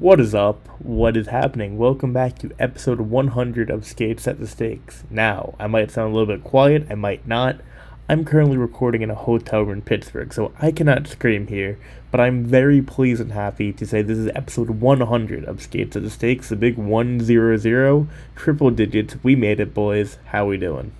[0.00, 0.66] What is up?
[0.78, 1.76] What is happening?
[1.76, 5.04] Welcome back to episode 100 of Skates at the Stakes.
[5.10, 7.60] Now, I might sound a little bit quiet, I might not.
[8.10, 11.78] I'm currently recording in a hotel room in Pittsburgh, so I cannot scream here,
[12.10, 16.02] but I'm very pleased and happy to say this is episode 100 of Skates at
[16.02, 19.14] the Stakes, the big 100, triple digits.
[19.22, 20.18] We made it, boys.
[20.24, 20.90] How we doing?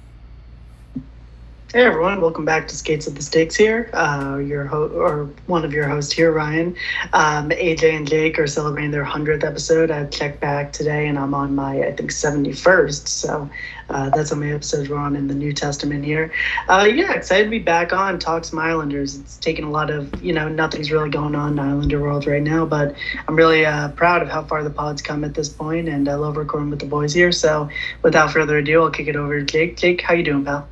[1.72, 3.90] Hey everyone, welcome back to Skates at the Stakes here.
[3.92, 6.74] Uh, your ho- or one of your hosts here, Ryan.
[7.12, 9.88] Um, AJ and Jake are celebrating their hundredth episode.
[9.88, 13.06] I checked back today, and I'm on my I think seventy first.
[13.06, 13.48] So
[13.88, 16.32] uh, that's how many episodes we're on in the New Testament here.
[16.68, 19.14] Uh, yeah, excited to be back on talk some Islanders.
[19.14, 22.42] It's taken a lot of you know nothing's really going on in Islander world right
[22.42, 22.96] now, but
[23.28, 26.14] I'm really uh, proud of how far the pod's come at this point, and I
[26.16, 27.30] love recording with the boys here.
[27.30, 27.70] So
[28.02, 29.76] without further ado, I'll kick it over to Jake.
[29.76, 30.66] Jake, how you doing, pal?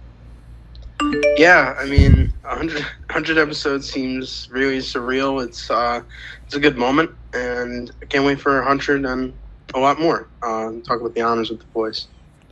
[1.37, 5.45] Yeah, I mean, 100, 100 episodes seems really surreal.
[5.45, 6.03] It's uh,
[6.45, 9.33] it's a good moment, and I can't wait for 100 and
[9.75, 10.29] a lot more.
[10.43, 12.09] Uh, talk about the honors with the boys.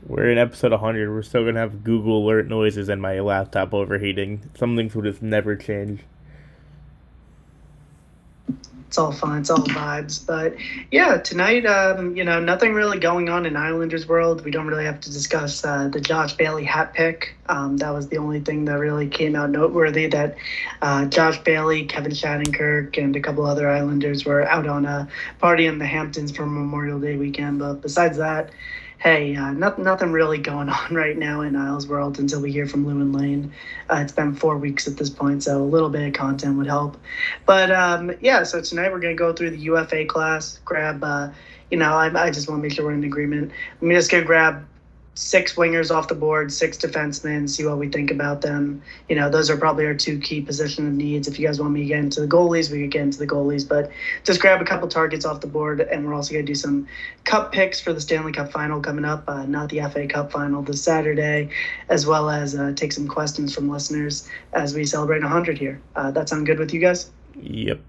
[0.06, 1.10] We're in episode 100.
[1.10, 4.48] We're still gonna have Google alert noises and my laptop overheating.
[4.56, 6.02] Some things will just never change.
[8.86, 9.40] It's all fun.
[9.40, 10.24] It's all vibes.
[10.24, 10.54] But
[10.90, 14.44] yeah, tonight, um, you know, nothing really going on in Islanders world.
[14.44, 17.34] We don't really have to discuss uh, the Josh Bailey hat pick.
[17.48, 20.06] Um, that was the only thing that really came out noteworthy.
[20.06, 20.36] That
[20.82, 25.08] uh, Josh Bailey, Kevin Shattenkirk, and a couple other Islanders were out on a
[25.40, 27.58] party in the Hamptons for Memorial Day weekend.
[27.58, 28.50] But besides that.
[28.98, 32.66] Hey, uh, not, nothing really going on right now in Isles World until we hear
[32.66, 33.52] from and Lane.
[33.90, 36.66] Uh, it's been four weeks at this point, so a little bit of content would
[36.66, 36.96] help.
[37.44, 41.28] But um, yeah, so tonight we're going to go through the UFA class, grab, uh,
[41.70, 43.52] you know, I, I just want to make sure we're in agreement.
[43.82, 44.66] I'm just going to grab
[45.16, 48.82] six wingers off the board, six defensemen, see what we think about them.
[49.08, 51.26] You know, those are probably our two key position of needs.
[51.26, 53.26] If you guys want me to get into the goalies, we could get into the
[53.26, 53.90] goalies, but
[54.24, 55.80] just grab a couple targets off the board.
[55.80, 56.86] And we're also going to do some
[57.24, 60.62] cup picks for the Stanley Cup final coming up, uh, not the FA Cup final
[60.62, 61.48] this Saturday,
[61.88, 65.80] as well as uh, take some questions from listeners as we celebrate 100 here.
[65.96, 67.10] Uh, that sound good with you guys?
[67.34, 67.80] Yep.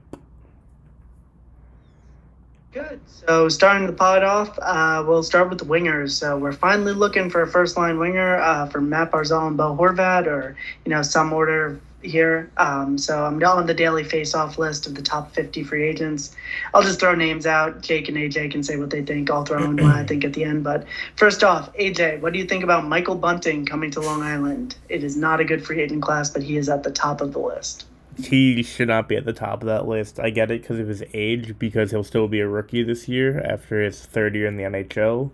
[2.73, 2.99] Good.
[3.07, 6.11] So starting the pod off, uh, we'll start with the wingers.
[6.11, 9.75] So we're finally looking for a first line winger uh, for Matt Barzal and Bo
[9.75, 10.55] Horvat, or
[10.85, 12.51] you know some order here.
[12.57, 16.35] Um, so I'm on the daily face-off list of the top 50 free agents.
[16.73, 17.81] I'll just throw names out.
[17.81, 19.31] Jake and AJ can say what they think.
[19.31, 20.63] I'll throw in what I think at the end.
[20.63, 20.85] But
[21.15, 24.75] first off, AJ, what do you think about Michael Bunting coming to Long Island?
[24.89, 27.33] It is not a good free agent class, but he is at the top of
[27.33, 27.85] the list.
[28.17, 30.19] He should not be at the top of that list.
[30.19, 33.39] I get it because of his age, because he'll still be a rookie this year
[33.41, 35.31] after his third year in the NHL.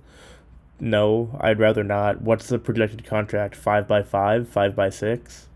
[0.80, 2.22] No, I'd rather not.
[2.22, 3.56] What's the projected contract?
[3.56, 5.48] Five by five, five by six.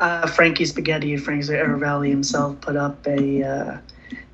[0.00, 3.42] Uh, Frankie Spaghetti, Frank Seravalli himself put up a.
[3.42, 3.78] Uh,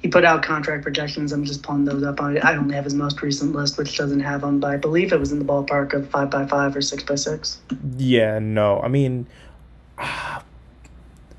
[0.01, 1.33] he put out contract projections.
[1.33, 2.21] I'm just pulling those up.
[2.21, 5.13] I, I only have his most recent list, which doesn't have them, but I believe
[5.13, 7.61] it was in the ballpark of five by five or six by six.
[7.97, 8.81] Yeah, no.
[8.81, 9.27] I mean,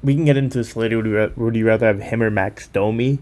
[0.03, 0.97] we can get into this later.
[0.97, 3.19] Would you, would you rather have him or Max Domi?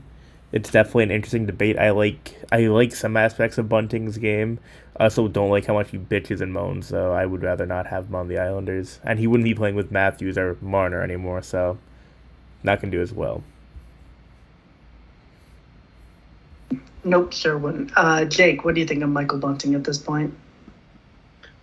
[0.52, 1.78] It's definitely an interesting debate.
[1.80, 4.60] I like I like some aspects of Bunting's game.
[4.98, 7.88] I also don't like how much he bitches and moans, so I would rather not
[7.88, 9.00] have him on the Islanders.
[9.04, 11.78] And he wouldn't be playing with Matthews or Marner anymore, so
[12.64, 13.44] not gonna do as well.
[17.04, 17.92] Nope, sure wouldn't.
[17.96, 20.34] Uh, Jake, what do you think of Michael Bunting at this point?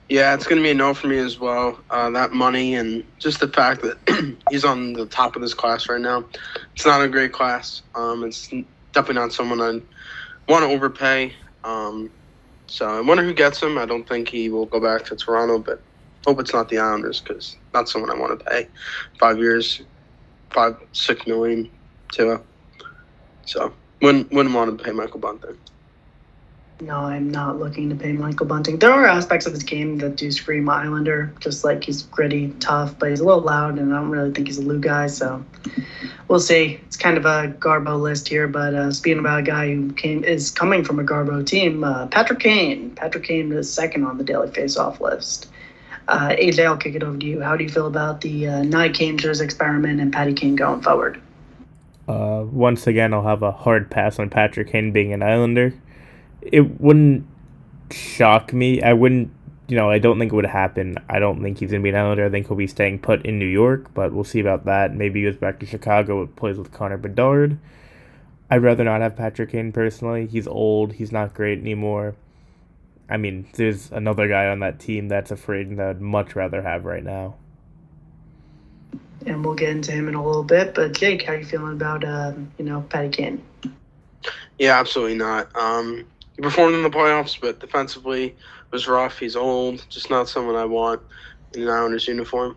[0.09, 1.79] Yeah, it's going to be a no for me as well.
[1.91, 5.87] Uh, that money and just the fact that he's on the top of this class
[5.89, 6.25] right now.
[6.75, 7.83] It's not a great class.
[7.95, 8.49] Um, it's
[8.93, 9.81] definitely not someone I
[10.51, 11.35] want to overpay.
[11.63, 12.11] Um,
[12.69, 13.77] so I wonder who gets him.
[13.77, 15.83] I don't think he will go back to Toronto, but
[16.27, 18.69] hope it's not the Islanders because not someone I want to pay.
[19.21, 19.83] Five years,
[20.51, 21.71] five, six million
[22.13, 22.41] to.
[23.45, 25.59] So wouldn't wouldn't want to pay Michael Bunting.
[26.81, 28.79] No, I'm not looking to pay Michael Bunting.
[28.79, 32.97] There are aspects of his game that do scream Islander, just like he's gritty, tough,
[32.99, 35.09] but he's a little loud, and I don't really think he's a Lou guy.
[35.09, 35.45] So
[36.29, 36.81] we'll see.
[36.87, 40.23] It's kind of a Garbo list here, but uh, speaking about a guy who came
[40.23, 42.91] is coming from a Garbo team, uh, Patrick Kane.
[42.91, 45.49] Patrick Kane is second on the daily face-off list.
[46.07, 47.41] Uh, AJ, I'll kick it over to you.
[47.41, 51.21] How do you feel about the uh, Nye Kangers experiment and Patty Kane going forward?
[52.07, 55.75] Uh, once again, I'll have a hard pass on Patrick Kane being an Islander.
[56.43, 57.27] It wouldn't
[57.91, 58.83] shock me.
[58.83, 59.31] I wouldn't,
[59.69, 60.97] you know, I don't think it would happen.
[61.09, 62.27] I don't think he's going to be an Islander.
[62.27, 64.95] I think he'll be staying put in New York, but we'll see about that.
[64.95, 67.59] Maybe he goes back to Chicago, plays with Connor Bedard.
[68.51, 70.27] I'd rather not have Patrick Kane personally.
[70.27, 70.95] He's old.
[70.95, 72.15] He's not great anymore.
[73.11, 76.63] I mean, there's another guy on that team that's afraid and that I'd much rather
[76.63, 77.37] have right now.
[79.27, 80.75] And we'll get into him in a little bit.
[80.75, 83.43] But Jake, how are you feeling about um, you know Patty Kane?
[84.59, 85.55] Yeah, absolutely not.
[85.57, 86.07] Um,
[86.39, 88.37] he performed in the playoffs, but defensively
[88.71, 89.19] was rough.
[89.19, 91.03] He's old, just not someone I want
[91.53, 92.57] in an Islanders uniform.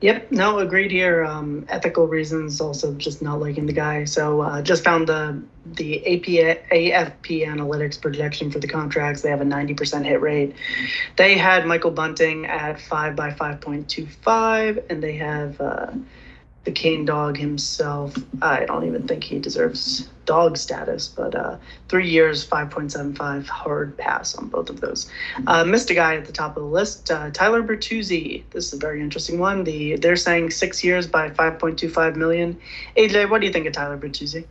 [0.00, 1.26] Yep, no, agreed here.
[1.26, 4.04] Um, ethical reasons, also just not liking the guy.
[4.04, 6.24] So uh, just found the the AP,
[6.72, 9.20] AFP analytics projection for the contracts.
[9.20, 10.54] They have a 90% hit rate.
[11.16, 15.90] They had Michael Bunting at 5 by 5.25, and they have uh,
[16.66, 18.14] the Kane dog himself.
[18.42, 21.56] I don't even think he deserves dog status, but uh,
[21.88, 25.08] three years, 5.75 hard pass on both of those.
[25.46, 28.42] Uh, missed a guy at the top of the list, uh, Tyler Bertuzzi.
[28.50, 29.62] This is a very interesting one.
[29.62, 32.58] The They're saying six years by 5.25 million.
[32.96, 34.44] AJ, what do you think of Tyler Bertuzzi?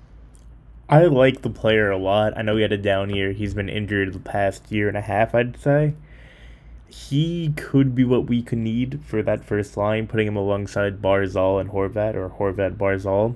[0.88, 2.38] I like the player a lot.
[2.38, 3.34] I know he had a down year.
[3.34, 5.96] He's been injured the past year and a half, I'd say
[6.88, 11.60] he could be what we could need for that first line, putting him alongside Barzal
[11.60, 13.36] and Horvat or Horvat Barzal.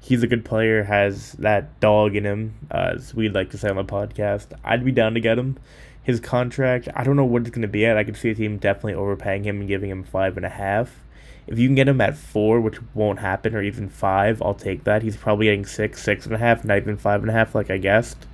[0.00, 3.76] He's a good player, has that dog in him, as we'd like to say on
[3.76, 4.46] the podcast.
[4.64, 5.58] I'd be down to get him.
[6.02, 7.98] His contract, I don't know what it's going to be at.
[7.98, 11.04] I could see a team definitely overpaying him and giving him five and a half.
[11.46, 14.84] If you can get him at four, which won't happen, or even five, I'll take
[14.84, 15.02] that.
[15.02, 17.70] He's probably getting six, six and a half, not even five and a half, like
[17.70, 18.26] I guessed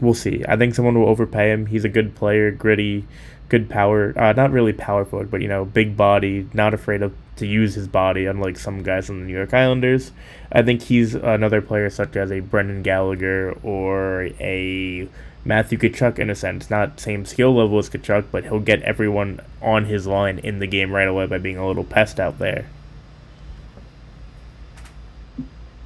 [0.00, 0.44] we'll see.
[0.48, 1.66] I think someone will overpay him.
[1.66, 3.06] He's a good player, gritty,
[3.48, 4.12] good power.
[4.16, 7.74] Uh, not really power forward, but you know, big body, not afraid of to use
[7.74, 10.12] his body, unlike some guys on the New York Islanders.
[10.50, 15.08] I think he's another player such as a Brendan Gallagher or a
[15.44, 16.68] Matthew Tkachuk in a sense.
[16.68, 20.66] Not same skill level as Tkachuk, but he'll get everyone on his line in the
[20.66, 22.66] game right away by being a little pest out there.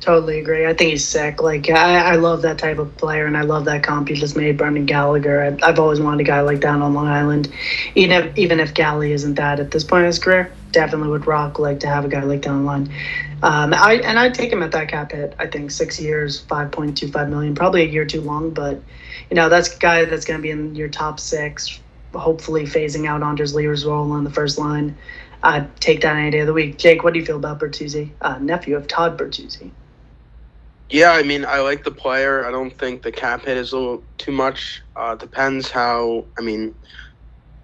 [0.02, 0.66] Totally agree.
[0.66, 1.40] I think he's sick.
[1.40, 4.36] Like I, I love that type of player, and I love that comp you just
[4.36, 5.56] made, Brendan Gallagher.
[5.62, 7.52] I, have always wanted a guy like that on Long Island,
[7.94, 10.52] even if even if Galley isn't that at this point in his career.
[10.72, 12.92] Definitely would rock like to have a guy like that on line.
[13.44, 15.36] Um, I and I'd take him at that cap hit.
[15.38, 18.82] I think six years, five point two five million, probably a year too long, but
[19.30, 21.78] you know that's a guy that's going to be in your top six.
[22.12, 24.98] Hopefully, phasing out Anders Lee's role on the first line.
[25.44, 26.76] I'd take that any day of the week.
[26.76, 29.70] Jake, what do you feel about Bertuzzi, uh, nephew of Todd Bertuzzi?
[30.92, 32.46] Yeah, I mean, I like the player.
[32.46, 34.82] I don't think the cap hit is a little too much.
[34.94, 36.26] Uh, depends how.
[36.38, 36.74] I mean,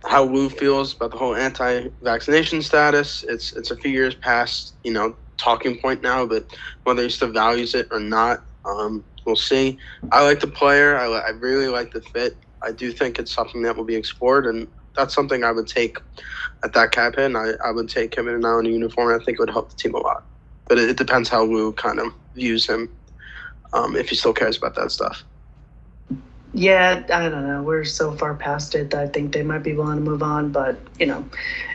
[0.06, 3.24] how Lou feels about the whole anti-vaccination status.
[3.28, 6.50] It's it's a few years past you know talking point now, but
[6.84, 9.78] whether he still values it or not, um, we'll see.
[10.10, 10.98] I like the player.
[10.98, 12.38] I, I really like the fit.
[12.62, 15.98] I do think it's something that will be explored, and that's something I would take
[16.64, 17.26] at that cap hit.
[17.26, 19.10] And I, I would take him in an Island uniform.
[19.14, 20.24] I think it would help the team a lot.
[20.66, 22.88] But it, it depends how Lou kind of views him
[23.72, 25.24] um, if he still cares about that stuff.
[26.54, 27.62] Yeah, I don't know.
[27.62, 30.50] We're so far past it that I think they might be willing to move on.
[30.50, 31.28] But you know,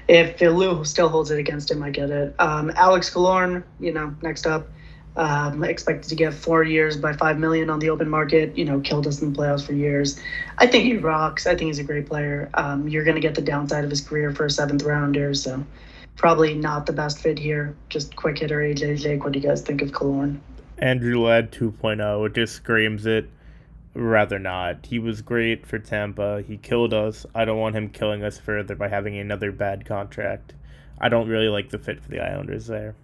[0.08, 2.36] if Lou still holds it against him, I get it.
[2.40, 4.68] Um, Alex Killorn, you know, next up,
[5.16, 8.58] um, expected to get four years by five million on the open market.
[8.58, 10.20] You know, killed us in the playoffs for years.
[10.58, 11.46] I think he rocks.
[11.46, 12.50] I think he's a great player.
[12.56, 15.64] Um, you're going to get the downside of his career for a seventh rounder, so
[16.16, 17.76] probably not the best fit here.
[17.90, 19.24] Just quick hitter, AJ Jake.
[19.24, 20.40] What do you guys think of Killorn?
[20.78, 22.26] Andrew Ladd 2.0.
[22.26, 23.30] It just screams it.
[23.96, 24.86] Rather not.
[24.88, 26.42] He was great for Tampa.
[26.42, 27.26] He killed us.
[27.36, 30.54] I don't want him killing us further by having another bad contract.
[31.00, 32.96] I don't really like the fit for the Islanders there.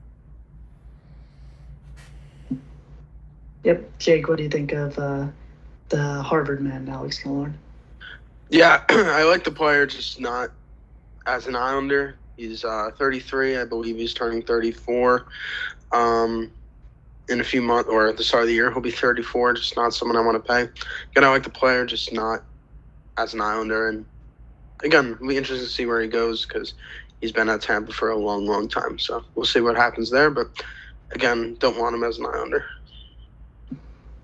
[3.64, 4.00] Yep.
[4.00, 5.28] Jake, what do you think of uh,
[5.90, 7.54] the Harvard man, Alex Killorn?
[8.50, 10.50] Yeah, I like the player, just not
[11.28, 12.16] as an Islander.
[12.36, 13.58] He's uh, 33.
[13.58, 15.28] I believe he's turning 34.
[15.92, 16.52] Um,
[17.30, 18.72] in a few months or at the start of the year.
[18.72, 20.64] He'll be 34, just not someone I want to pay.
[21.12, 22.46] Again, I like the player, just not
[23.18, 23.90] as an Islander.
[23.90, 24.06] And
[24.84, 26.74] again, it'll be interesting to see where he goes because
[27.22, 28.98] he's been at Tampa for a long, long time.
[28.98, 30.30] So we'll see what happens there.
[30.30, 30.48] But
[31.12, 32.66] again, don't want him as an Islander.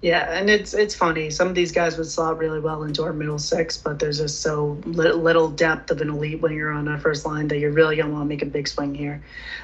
[0.05, 1.31] Yeah, and it's it's funny.
[1.31, 4.41] Some of these guys would slot really well into our middle six, but there's just
[4.41, 8.13] so little, depth of an elite you're on our first line that you're really gonna
[8.13, 9.24] want to make a big swing here.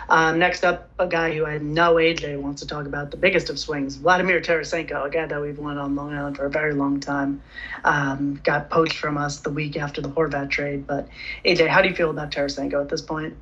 [0.10, 3.52] Um, next up, a guy who I know AJ wants to talk about the biggest
[3.52, 6.74] of swings, Vladimir Tarasenko, a guy that we've won on Long Island for a very
[6.74, 7.44] long time.
[7.84, 11.08] Um, got poached from us the week after the Horvat trade, but
[11.46, 13.36] AJ, how do you feel about Tarasenko at this point?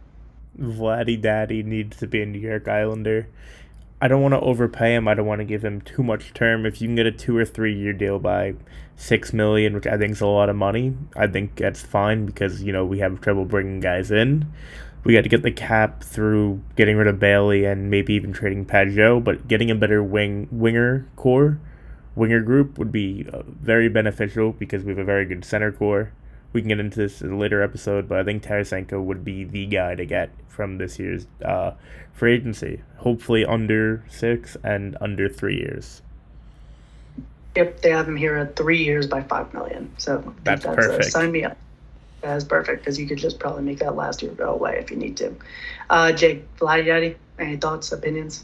[0.59, 3.29] Vladdy Daddy needs to be a New York Islander.
[4.01, 5.07] I don't want to overpay him.
[5.07, 6.65] I don't want to give him too much term.
[6.65, 8.53] If you can get a two or three year deal by
[8.95, 12.63] six million, which I think is a lot of money, I think that's fine because
[12.63, 14.51] you know we have trouble bringing guys in.
[15.03, 18.65] we got to get the cap through getting rid of Bailey and maybe even trading
[18.65, 21.59] Pageau, but getting a better wing winger core,
[22.15, 26.13] winger group would be uh, very beneficial because we have a very good center core.
[26.51, 29.43] We can get into this in a later episode, but I think Tarasenko would be
[29.43, 31.71] the guy to get from this year's uh,
[32.11, 32.81] free agency.
[32.97, 36.01] Hopefully under six and under three years.
[37.55, 39.91] Yep, they have him here at three years by five million.
[39.97, 41.05] So that's, that's perfect.
[41.05, 41.57] Uh, sign me up.
[42.21, 44.97] That's perfect because you could just probably make that last year go away if you
[44.97, 45.33] need to.
[45.89, 48.43] Uh, Jake, Vladi, any thoughts, opinions?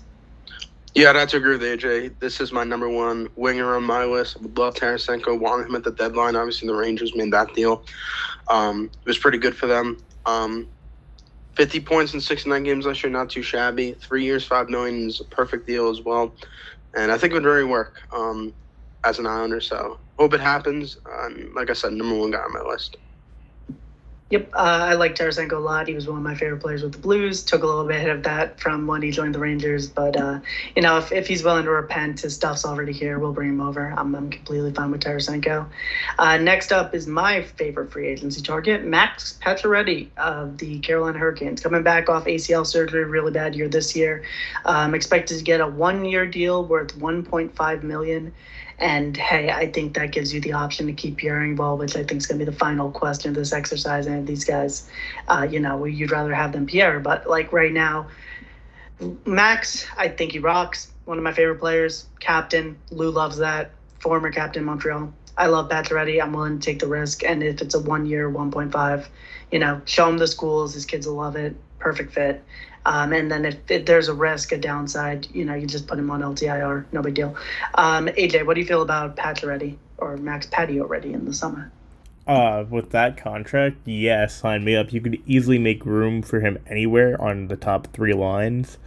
[0.96, 2.20] Yeah, I'd have to agree with AJ.
[2.20, 4.38] This is my number one winger on my list.
[4.40, 5.38] I would love Tarasenko.
[5.40, 6.38] Wanted him at the deadline.
[6.38, 7.84] Obviously, the Rangers made that deal.
[8.50, 9.98] Um, it was pretty good for them.
[10.26, 10.70] Um,
[11.56, 13.94] 50 points in 69 games last year, not too shabby.
[13.94, 16.34] Three years, five million is a perfect deal as well.
[16.96, 18.54] And I think it would really work um,
[19.04, 19.62] as an Islander.
[19.62, 20.98] So hope it happens.
[21.20, 22.98] Um, like I said, number one guy on my list.
[24.32, 25.88] Yep, uh, I like Tarasenko a lot.
[25.88, 27.44] He was one of my favorite players with the Blues.
[27.44, 30.40] Took a little bit of that from when he joined the Rangers, but uh,
[30.76, 33.20] you know, if, if he's willing to repent, his stuff's already here.
[33.20, 33.94] We'll bring him over.
[33.96, 35.68] I'm, I'm completely fine with Tarasenko.
[36.18, 41.62] Uh, next up is my favorite free agency target, Max Pacioretty of the Carolina Hurricanes,
[41.62, 44.24] coming back off ACL surgery, really bad year this year.
[44.66, 48.34] Um, expected to get a one-year deal worth 1.5 million.
[48.78, 52.04] And hey, I think that gives you the option to keep Pierre Engvall, which I
[52.04, 54.06] think is going to be the final question of this exercise.
[54.06, 54.90] And these guys,
[55.28, 57.00] uh, you know, you'd rather have them Pierre.
[57.00, 58.08] But like right now,
[59.26, 60.92] Max, I think he rocks.
[61.06, 62.78] One of my favorite players, captain.
[62.92, 63.72] Lou loves that.
[64.00, 65.14] Former captain Montreal.
[65.38, 66.22] I love Pacioretty.
[66.22, 67.24] I'm willing to take the risk.
[67.24, 69.06] And if it's a one year, 1.5,
[69.52, 70.74] you know, show him the schools.
[70.74, 71.56] His kids will love it.
[71.80, 72.44] Perfect fit.
[72.86, 75.98] Um, and then if, if, there's a risk, a downside, you know, you just put
[75.98, 77.36] him on LTIR, no big deal.
[77.76, 81.72] Um, AJ, what do you feel about Pacioretty or Max Pacioretty in the summer?
[82.28, 84.92] Uh, with that contract, yeah, sign me up.
[84.94, 88.78] You could easily make room for him anywhere on the top three lines.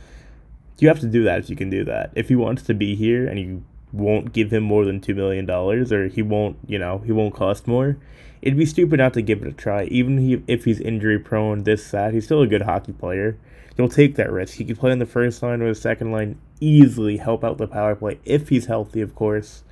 [0.78, 2.12] You have to do that if you can do that.
[2.14, 5.46] If he wants to be here and you won't give him more than two million
[5.46, 7.96] dollars, or he won't, you know, he won't cost more.
[8.42, 9.84] It'd be stupid not to give it a try.
[9.84, 13.36] Even if he's injury prone, this that he's still a good hockey player
[13.78, 14.56] he'll take that risk.
[14.56, 17.68] He could play on the first line or the second line easily, help out the
[17.68, 19.62] power play if he's healthy, of course.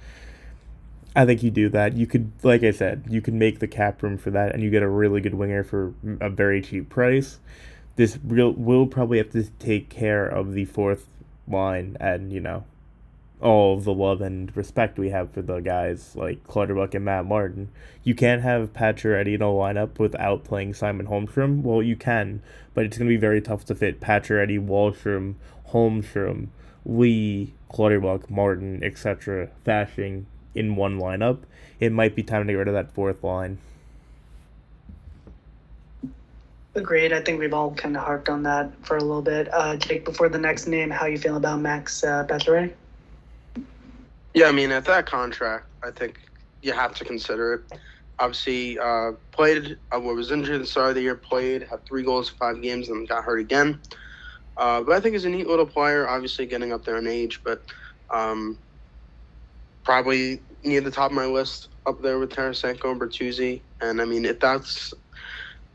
[1.15, 1.97] I think you do that.
[1.97, 4.71] You could, like I said, you can make the cap room for that, and you
[4.71, 7.41] get a really good winger for a very cheap price.
[7.97, 11.07] This real will probably have to take care of the fourth
[11.49, 12.65] line, and you know,
[13.40, 17.69] all the love and respect we have for the guys like Clutterbuck and Matt Martin.
[18.02, 21.62] You can't have Pacioretty in a lineup without playing Simon Holmstrom.
[21.62, 22.43] Well, you can,
[22.75, 25.35] but it's going to be very tough to fit Pacioretty, Wahlstrom,
[25.71, 26.49] Holmstrom,
[26.85, 29.50] Lee, Clutterbuck, Martin, etc.
[29.66, 30.25] Fasching
[30.55, 31.40] in one lineup.
[31.78, 33.59] It might be time to get rid of that fourth line.
[36.75, 37.12] Agreed.
[37.12, 39.52] I think we've all kind of harped on that for a little bit.
[39.52, 42.73] Uh, Jake, before the next name, how you feel about Max uh, Pacioretty?
[44.37, 46.19] Yeah, I mean, at that contract, I think
[46.61, 47.81] you have to consider it.
[48.19, 52.02] Obviously, uh, played, uh, was injured at the start of the year, played, had three
[52.02, 53.81] goals, in five games, and got hurt again.
[54.59, 57.40] Uh, but I think he's a neat little player, obviously getting up there in age,
[57.47, 57.62] but
[58.14, 58.59] um,
[59.87, 63.62] probably near the top of my list up there with Tarasenko and Bertuzzi.
[63.81, 64.93] And I mean, if that's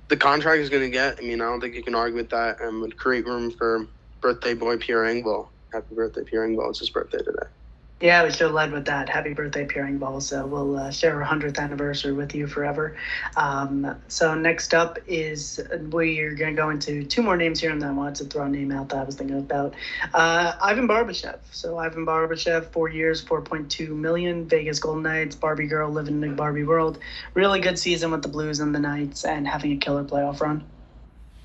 [0.10, 2.30] the contract is going to get, I mean, I don't think you can argue with
[2.30, 3.88] that and would create room for
[4.22, 5.50] birthday boy Pierre Engvall.
[5.74, 6.70] Happy birthday, Pierre Engvall.
[6.70, 7.61] It's his birthday today.
[8.02, 9.10] Yeah, we should have led with that.
[9.10, 10.24] Happy birthday, Pierre Engvall.
[10.24, 12.98] So we'll uh, share our 100th anniversary with you forever.
[13.38, 15.60] Um, so next up is
[15.92, 18.46] we're going to go into two more names here, and then I wanted to throw
[18.46, 19.76] a name out that I was thinking about.
[20.16, 21.38] Uh, Ivan Barbashev.
[21.52, 24.48] So Ivan Barbashev, four years, 4.2 million.
[24.48, 26.98] Vegas Golden Knights, Barbie girl, living in the Barbie world.
[27.36, 30.64] Really good season with the Blues and the Knights, and having a killer playoff run.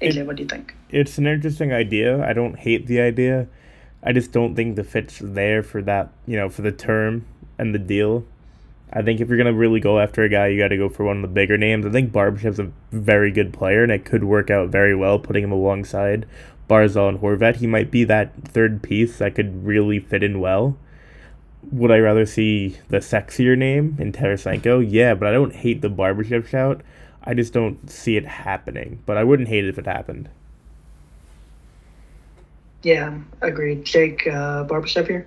[0.00, 0.74] AJ, it, what do you think?
[0.88, 2.26] It's an interesting idea.
[2.26, 3.46] I don't hate the idea.
[4.02, 7.26] I just don't think the fit's there for that, you know, for the term
[7.58, 8.24] and the deal.
[8.92, 11.04] I think if you're gonna really go after a guy, you got to go for
[11.04, 11.84] one of the bigger names.
[11.84, 15.42] I think Barbashev's a very good player, and it could work out very well putting
[15.42, 16.26] him alongside
[16.68, 17.56] Barzal and Horvat.
[17.56, 20.76] He might be that third piece that could really fit in well.
[21.72, 24.86] Would I rather see the sexier name in Tarasenko?
[24.88, 26.82] Yeah, but I don't hate the Barbashev shout.
[27.24, 29.02] I just don't see it happening.
[29.04, 30.28] But I wouldn't hate it if it happened.
[32.82, 33.84] Yeah, agreed.
[33.84, 35.26] Jake uh, Barbashev here.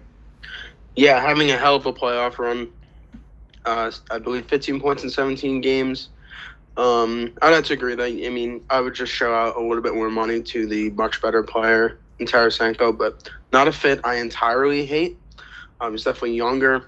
[0.96, 2.70] Yeah, having a hell of a playoff run.
[3.66, 6.10] Uh, I believe 15 points in 17 games.
[6.78, 9.84] Um, I'd have to agree that I mean I would just show out a little
[9.84, 14.16] bit more money to the much better player in Tarasenko, but not a fit I
[14.16, 15.18] entirely hate.
[15.82, 16.88] Um, he's definitely younger.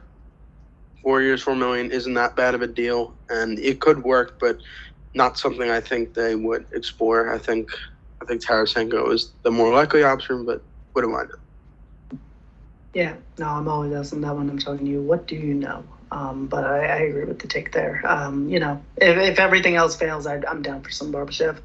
[1.04, 4.60] Four years, four million isn't that bad of a deal, and it could work, but
[5.14, 7.34] not something I think they would explore.
[7.34, 7.70] I think
[8.22, 10.62] I think Tarasenko is the more likely option, but
[10.94, 11.30] what do I it.
[12.94, 15.02] Yeah, no, I'm always asking that when I'm talking to you.
[15.02, 15.84] What do you know?
[16.12, 18.02] Um, but I, I, agree with the take there.
[18.06, 21.60] Um, you know, if, if everything else fails, I, am down for some Barbashev.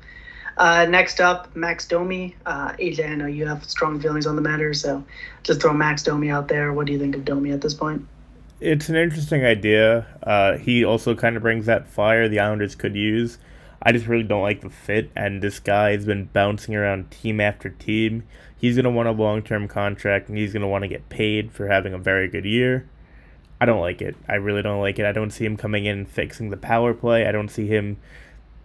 [0.57, 2.37] Uh, next up, Max Domi.
[2.47, 5.05] Uh, AJ, I know you have strong feelings on the matter, so
[5.43, 6.73] just throw Max Domi out there.
[6.73, 8.07] What do you think of Domi at this point?
[8.61, 10.07] It's an interesting idea.
[10.23, 13.39] Uh, he also kind of brings that fire the Islanders could use.
[13.83, 17.40] I just really don't like the fit, and this guy has been bouncing around team
[17.40, 18.25] after team.
[18.59, 21.09] He's going to want a long term contract, and he's going to want to get
[21.09, 22.88] paid for having a very good year.
[23.61, 24.16] I don't like it.
[24.28, 25.06] I really don't like it.
[25.06, 27.26] I don't see him coming in and fixing the power play.
[27.26, 27.99] I don't see him.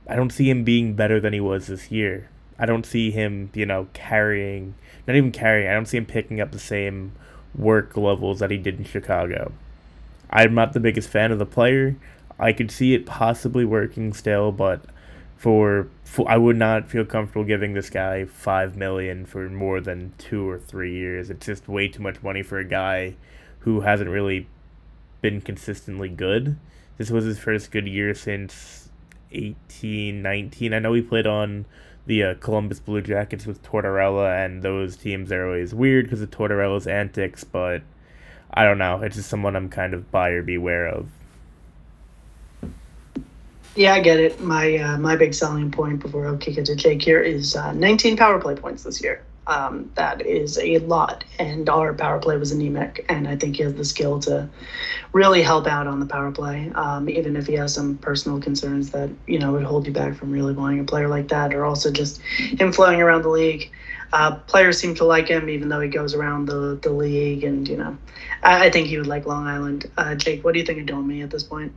[0.07, 2.29] I don't see him being better than he was this year.
[2.59, 4.75] I don't see him, you know, carrying,
[5.07, 5.69] not even carrying.
[5.69, 7.13] I don't see him picking up the same
[7.55, 9.51] work levels that he did in Chicago.
[10.29, 11.95] I'm not the biggest fan of the player.
[12.39, 14.83] I could see it possibly working still, but
[15.41, 20.13] for, for I would not feel comfortable giving this guy five million for more than
[20.19, 21.31] two or three years.
[21.31, 23.15] It's just way too much money for a guy
[23.61, 24.47] who hasn't really
[25.19, 26.57] been consistently good.
[26.99, 28.91] This was his first good year since
[29.31, 30.75] eighteen nineteen.
[30.75, 31.65] I know he played on
[32.05, 36.29] the uh, Columbus Blue Jackets with Tortorella, and those teams are always weird because of
[36.29, 37.81] Tortorella's antics, but
[38.53, 39.01] I don't know.
[39.01, 41.09] It's just someone I'm kind of buyer beware of.
[43.75, 44.41] Yeah, I get it.
[44.41, 47.71] My uh, my big selling point before I'll kick it to Jake here is uh,
[47.71, 49.23] 19 power play points this year.
[49.47, 53.63] Um, that is a lot, and our power play was anemic, and I think he
[53.63, 54.49] has the skill to
[55.13, 56.69] really help out on the power play.
[56.75, 60.15] Um, even if he has some personal concerns that you know would hold you back
[60.15, 63.71] from really wanting a player like that, or also just him flowing around the league.
[64.13, 67.69] Uh, players seem to like him, even though he goes around the, the league, and
[67.69, 67.97] you know,
[68.43, 69.89] I, I think he would like Long Island.
[69.97, 71.73] Uh, Jake, what do you think of Domi at this point?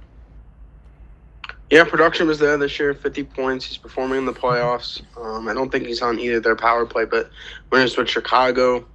[1.70, 3.66] Yeah, production was there this year, 50 points.
[3.66, 5.02] He's performing in the playoffs.
[5.16, 7.30] Um, I don't think he's on either their power play, but
[7.70, 8.86] when it's with Chicago,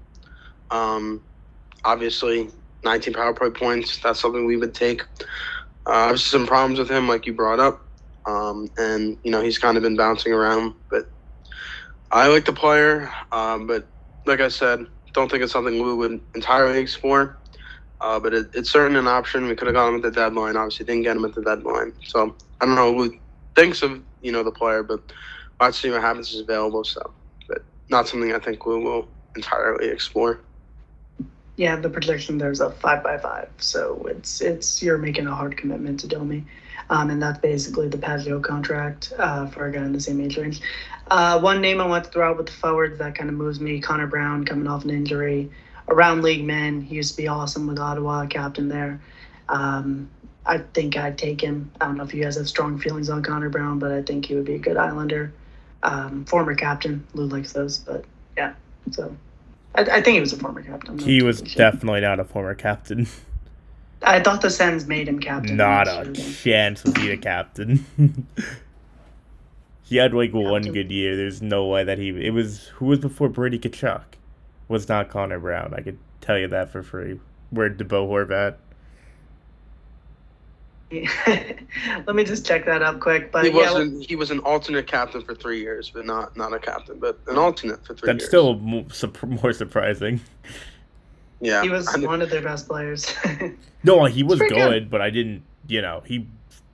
[0.69, 1.23] um,
[1.83, 2.49] obviously
[2.83, 5.03] 19 power play points, that's something we would take.
[5.85, 7.85] Uh, some problems with him, like you brought up.
[8.27, 10.75] Um, and, you know, he's kind of been bouncing around.
[10.91, 11.11] But
[12.11, 13.09] I like the player.
[13.31, 13.87] Um, but
[14.25, 17.39] like I said, don't think it's something we would entirely explore.
[18.01, 19.47] Uh, but it, it's certainly an option.
[19.47, 20.55] We could have got him at the deadline.
[20.55, 21.93] Obviously, didn't get him at the deadline.
[22.03, 23.17] So I don't know who
[23.55, 25.01] thinks of you know the player, but
[25.61, 26.83] let's see what happens is available.
[26.83, 27.13] So,
[27.47, 30.41] but not something I think we will entirely explore.
[31.55, 35.57] Yeah, the projection there's a five by five, so it's it's you're making a hard
[35.57, 36.45] commitment to Domi,
[36.89, 40.37] um, and that's basically the Pageau contract uh, for a guy in the same age
[40.37, 40.61] range.
[41.11, 43.59] Uh, one name I want to throw out with the forwards that kind of moves
[43.59, 45.51] me: Connor Brown coming off an injury,
[45.89, 46.81] around league men.
[46.81, 49.01] He used to be awesome with Ottawa, captain there.
[49.49, 50.09] Um,
[50.45, 51.71] I think I'd take him.
[51.79, 54.25] I don't know if you guys have strong feelings on Connor Brown, but I think
[54.25, 55.33] he would be a good Islander.
[55.83, 57.05] Um, former captain.
[57.13, 58.03] Lou likes those, but
[58.37, 58.53] yeah.
[58.91, 59.15] So
[59.75, 60.97] I, I think he was a former captain.
[60.97, 63.07] He was definitely not a former captain.
[64.01, 65.57] I thought the Sens made him captain.
[65.57, 67.85] Not a chance was he a captain.
[69.83, 70.49] he had like captain.
[70.49, 71.15] one good year.
[71.15, 72.09] There's no way that he.
[72.09, 74.03] It was who was before Brady Tkachuk.
[74.67, 75.73] Was not Connor Brown.
[75.75, 77.19] I could tell you that for free.
[77.49, 78.55] Where did Bo Horvat?
[82.07, 83.31] Let me just check that up quick.
[83.31, 84.05] But he yeah, wasn't.
[84.05, 87.37] He was an alternate captain for three years, but not not a captain, but an
[87.37, 88.07] alternate for three.
[88.07, 88.29] That's years.
[88.29, 88.85] still more,
[89.27, 90.19] more surprising.
[91.41, 93.13] Yeah, he was one of their best players.
[93.83, 95.43] no, he was good, good, but I didn't.
[95.67, 96.27] You know, he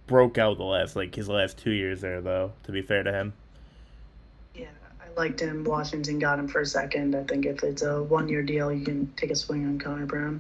[0.08, 2.54] broke out the last like his last two years there, though.
[2.64, 3.34] To be fair to him.
[4.56, 4.68] Yeah,
[5.02, 5.66] I liked him.
[5.66, 7.16] Washington got him for a second.
[7.16, 10.40] I think if it's a one-year deal, you can take a swing on Connor Brown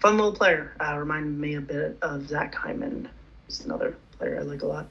[0.00, 0.74] fun little player.
[0.80, 3.08] Uh, reminded me a bit of Zach Hyman.
[3.46, 4.88] He's another player I like a lot.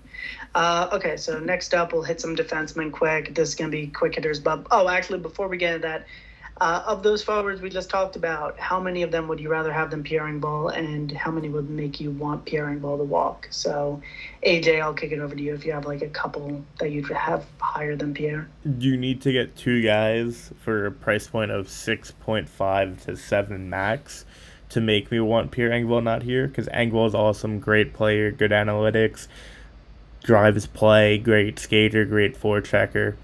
[0.55, 3.35] Uh, okay, so next up, we'll hit some defensemen quick.
[3.35, 4.39] This is going to be quick hitters.
[4.39, 6.07] But oh, actually, before we get into that,
[6.59, 9.71] uh, of those forwards we just talked about, how many of them would you rather
[9.71, 13.47] have than Pierre Engvall, and how many would make you want Pierre Engvall to walk?
[13.51, 14.01] So,
[14.43, 17.07] AJ, I'll kick it over to you if you have like a couple that you'd
[17.09, 18.49] have higher than Pierre.
[18.79, 23.15] You need to get two guys for a price point of six point five to
[23.15, 24.25] seven max
[24.69, 28.51] to make me want Pierre Engvall not here because Engvall is awesome, great player, good
[28.51, 29.27] analytics,
[30.23, 33.15] drives play, great skater, great forechecker.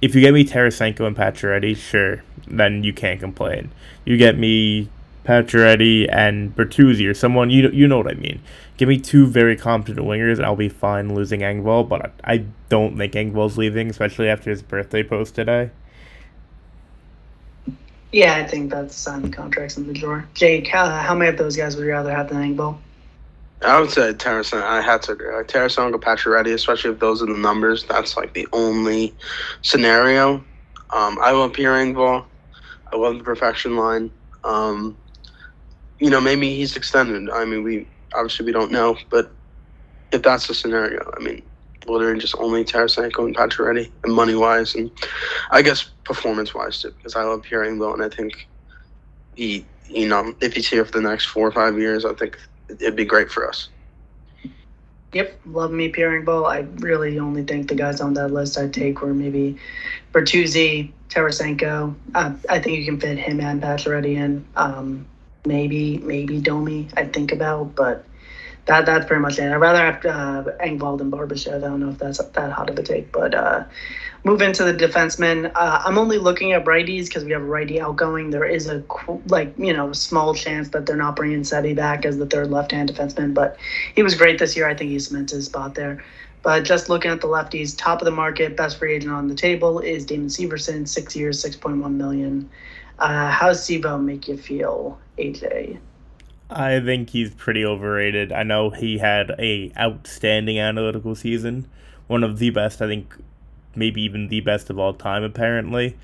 [0.00, 3.70] If you get me Tarasenko and Pacioretty, sure, then you can't complain.
[4.04, 4.88] You get me
[5.24, 8.40] Pacioretty and Bertuzzi or someone you you know what I mean.
[8.76, 11.88] Give me two very competent wingers, and I'll be fine losing Engvall.
[11.88, 15.70] But I don't think Engvall's leaving, especially after his birthday post today.
[18.12, 20.28] Yeah, I think that's signed contracts in the drawer.
[20.34, 22.78] Jake, how, how many of those guys would you rather have than Engvall?
[23.62, 24.62] I would say Tarasenko.
[24.62, 25.34] I had to agree.
[25.34, 27.84] Like Tarasenko, Pacioretty, especially if those are the numbers.
[27.84, 29.14] That's like the only
[29.62, 30.44] scenario.
[30.90, 32.26] Um, I love Pierre Engvall.
[32.92, 34.10] I love the perfection line.
[34.44, 34.96] Um,
[35.98, 37.30] you know, maybe he's extended.
[37.30, 39.30] I mean, we obviously we don't know, but
[40.10, 41.42] if that's the scenario, I mean,
[41.86, 44.90] literally just only Tarasenko and Pacioretty, and money wise, and
[45.50, 48.48] I guess performance wise too, because I love Pierre Engvall, and I think
[49.36, 52.38] he, you know, if he's here for the next four or five years, I think
[52.68, 53.68] it'd be great for us.
[55.12, 56.50] Yep, love me Pierre Engvall.
[56.50, 59.58] I really only think the guys on that list I'd take were maybe
[60.12, 61.94] Bertuzzi, Tarasenko.
[62.14, 64.46] Uh, I think you can fit him and Pacioretty in.
[64.56, 65.06] Um,
[65.44, 68.06] maybe maybe Domi I'd think about, but
[68.66, 69.50] that that's pretty much it.
[69.50, 71.56] I'd rather have uh, Engvall than Barbashev.
[71.56, 73.64] I don't know if that's that hot of a take, but uh,
[74.24, 75.50] move into the defensemen.
[75.54, 78.30] Uh, I'm only looking at righties because we have a righty outgoing.
[78.30, 78.84] There is a
[79.26, 82.92] like you know small chance that they're not bringing Seti back as the third left-hand
[82.92, 83.56] defenseman, but
[83.94, 84.68] he was great this year.
[84.68, 86.02] I think he cemented his spot there.
[86.42, 89.34] But just looking at the lefties, top of the market, best free agent on the
[89.34, 92.50] table is Damon Severson, six years, six point one million.
[92.98, 95.78] Uh, how's Sevo make you feel, AJ?
[96.54, 98.32] I think he's pretty overrated.
[98.32, 101.68] I know he had a outstanding analytical season,
[102.06, 102.82] one of the best.
[102.82, 103.16] I think
[103.74, 105.22] maybe even the best of all time.
[105.22, 105.96] Apparently,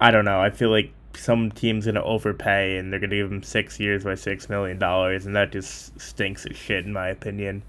[0.00, 0.40] I don't know.
[0.40, 4.14] I feel like some team's gonna overpay and they're gonna give him six years by
[4.14, 7.62] six million dollars, and that just stinks as shit in my opinion.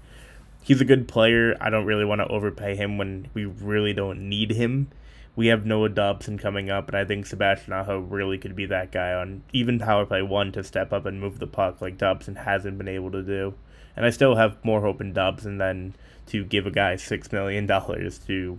[0.62, 1.56] He's a good player.
[1.60, 4.88] I don't really want to overpay him when we really don't need him
[5.36, 8.90] we have Noah Dobson coming up, and I think Sebastian Aho really could be that
[8.90, 12.36] guy on even power play one to step up and move the puck like Dobson
[12.36, 13.54] hasn't been able to do.
[13.94, 15.94] And I still have more hope in Dobson than
[16.28, 18.58] to give a guy six million dollars to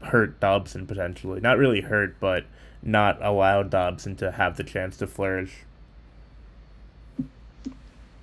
[0.00, 1.40] hurt Dobson potentially.
[1.40, 2.46] Not really hurt, but
[2.82, 5.64] not allow Dobson to have the chance to flourish.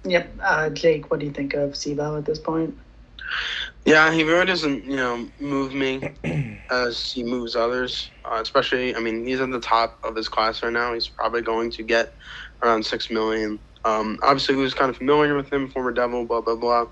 [0.05, 2.75] Yep, uh, Jake, what do you think of Sevo at this point?
[3.86, 6.01] Yeah, he really doesn't, you know, move me
[6.71, 8.12] as he moves others.
[8.23, 10.93] Uh, especially, I mean, he's at the top of his class right now.
[10.93, 12.15] He's probably going to get
[12.63, 13.59] around six million.
[13.86, 16.86] Um, obviously, who's kind of familiar with him, former Devil, blah blah blah.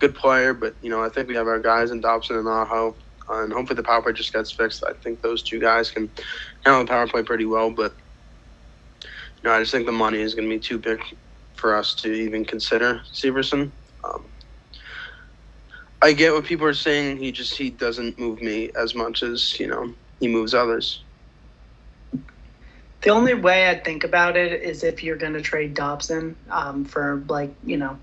[0.00, 2.96] Good player, but you know, I think we have our guys in Dobson and Aho,
[3.30, 4.82] uh, and hopefully the power play just gets fixed.
[4.88, 6.10] I think those two guys can
[6.64, 7.94] handle the power play pretty well, but
[9.04, 11.00] you know, I just think the money is going to be too big
[11.54, 13.72] for us to even consider Severson.
[14.04, 14.31] Um,
[16.02, 17.18] I get what people are saying.
[17.18, 21.00] He just he doesn't move me as much as you know he moves others.
[23.02, 26.84] The only way I think about it is if you're going to trade Dobson um,
[26.84, 27.98] for like you know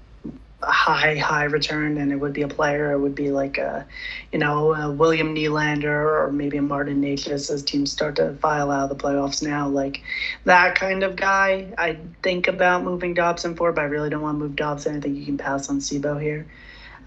[0.62, 2.94] a high high return, and it would be a player.
[2.94, 3.86] It would be like a
[4.32, 8.72] you know a William Nylander or maybe a Martin Necas as teams start to file
[8.72, 9.68] out of the playoffs now.
[9.68, 10.02] Like
[10.46, 14.36] that kind of guy, I think about moving Dobson for, but I really don't want
[14.40, 14.96] to move Dobson.
[14.96, 16.46] I think you can pass on Sevo here.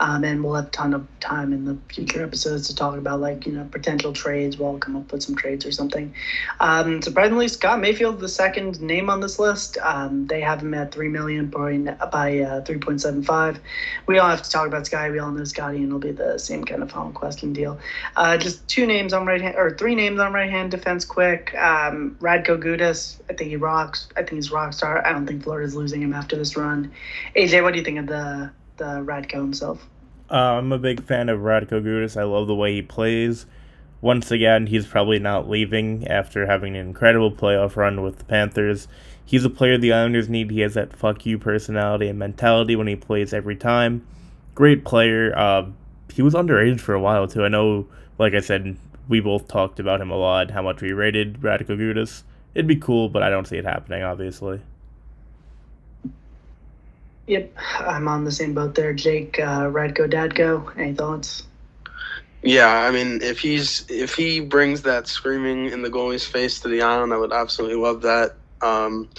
[0.01, 3.21] Um, and we'll have a ton of time in the future episodes to talk about
[3.21, 4.59] like you know potential trades.
[4.59, 6.15] We'll come up with some trades or something.
[6.61, 10.93] Um, surprisingly, Scott Mayfield, the second name on this list, um, they have him at
[10.93, 13.61] three million point, by uh, three point seven five.
[14.07, 15.11] We all have to talk about Sky.
[15.11, 17.79] We all know Scotty, and it'll be the same kind of phone question deal.
[18.17, 21.05] Uh, just two names on right hand or three names on right hand defense.
[21.05, 23.21] Quick, um, Radko Gudas.
[23.31, 24.09] I think he rocks.
[24.17, 25.07] I think he's rock star.
[25.07, 26.93] I don't think Florida's losing him after this run.
[27.37, 29.89] AJ, what do you think of the the Radko himself?
[30.31, 32.19] Uh, I'm a big fan of Radko Gudas.
[32.19, 33.47] I love the way he plays.
[34.01, 38.89] Once again, he's probably not leaving after having an incredible playoff run with the Panthers.
[39.25, 40.51] He's a player the Islanders need.
[40.51, 44.07] He has that fuck you personality and mentality when he plays every time.
[44.55, 45.33] Great player.
[45.37, 45.67] Uh,
[46.13, 47.45] he was underrated for a while too.
[47.45, 47.87] I know,
[48.19, 48.77] like I said,
[49.09, 52.23] we both talked about him a lot, how much we rated Radko Gudas.
[52.55, 54.61] It'd be cool, but I don't see it happening, obviously.
[57.33, 59.41] Yep, I'm on the same boat there, Jake.
[59.41, 61.45] Uh, Radko Dadko, any thoughts?
[62.43, 66.69] Yeah, I mean, if he's if he brings that screaming in the goalie's face to
[66.69, 68.33] the island, I would absolutely love that.
[68.63, 69.11] Um,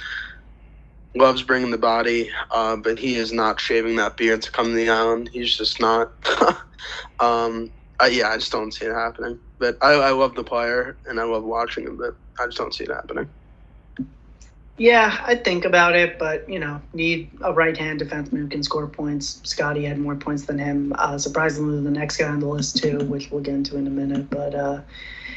[1.16, 4.74] loves bringing the body, uh, but he is not shaving that beard to come to
[4.74, 5.30] the island.
[5.34, 6.12] He's just not.
[7.20, 9.40] um, I, yeah, I just don't see it happening.
[9.60, 12.76] But I, I love the player and I love watching him, but I just don't
[12.76, 13.30] see it happening.
[14.78, 18.88] Yeah, I think about it, but you know, need a right-hand defenseman who can score
[18.88, 19.40] points.
[19.44, 20.94] Scotty had more points than him.
[20.98, 23.92] Uh, surprisingly, the next guy on the list too, which we'll get into in a
[23.92, 24.32] minute.
[24.32, 24.82] But uh,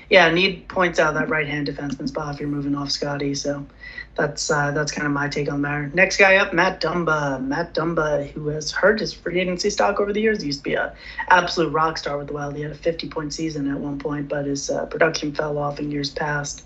[0.08, 3.34] yeah, need points out of that right-hand defenseman spot if you're moving off Scotty.
[3.34, 3.66] So
[4.14, 5.94] that's uh, that's kind of my take on that.
[5.94, 7.44] Next guy up, Matt Dumba.
[7.46, 10.64] Matt Dumba, who has hurt his free agency stock over the years, he used to
[10.64, 10.94] be a
[11.28, 12.56] absolute rock star with the Wild.
[12.56, 15.90] He had a 50-point season at one point, but his uh, production fell off in
[15.90, 16.65] years past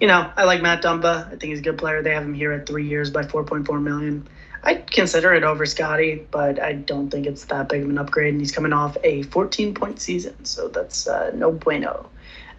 [0.00, 1.26] you know, I like Matt Dumba.
[1.26, 2.02] I think he's a good player.
[2.02, 4.28] They have him here at three years by 4.4 million.
[4.62, 8.34] I'd consider it over Scotty, but I don't think it's that big of an upgrade.
[8.34, 12.08] And he's coming off a 14 point season, so that's uh, no bueno.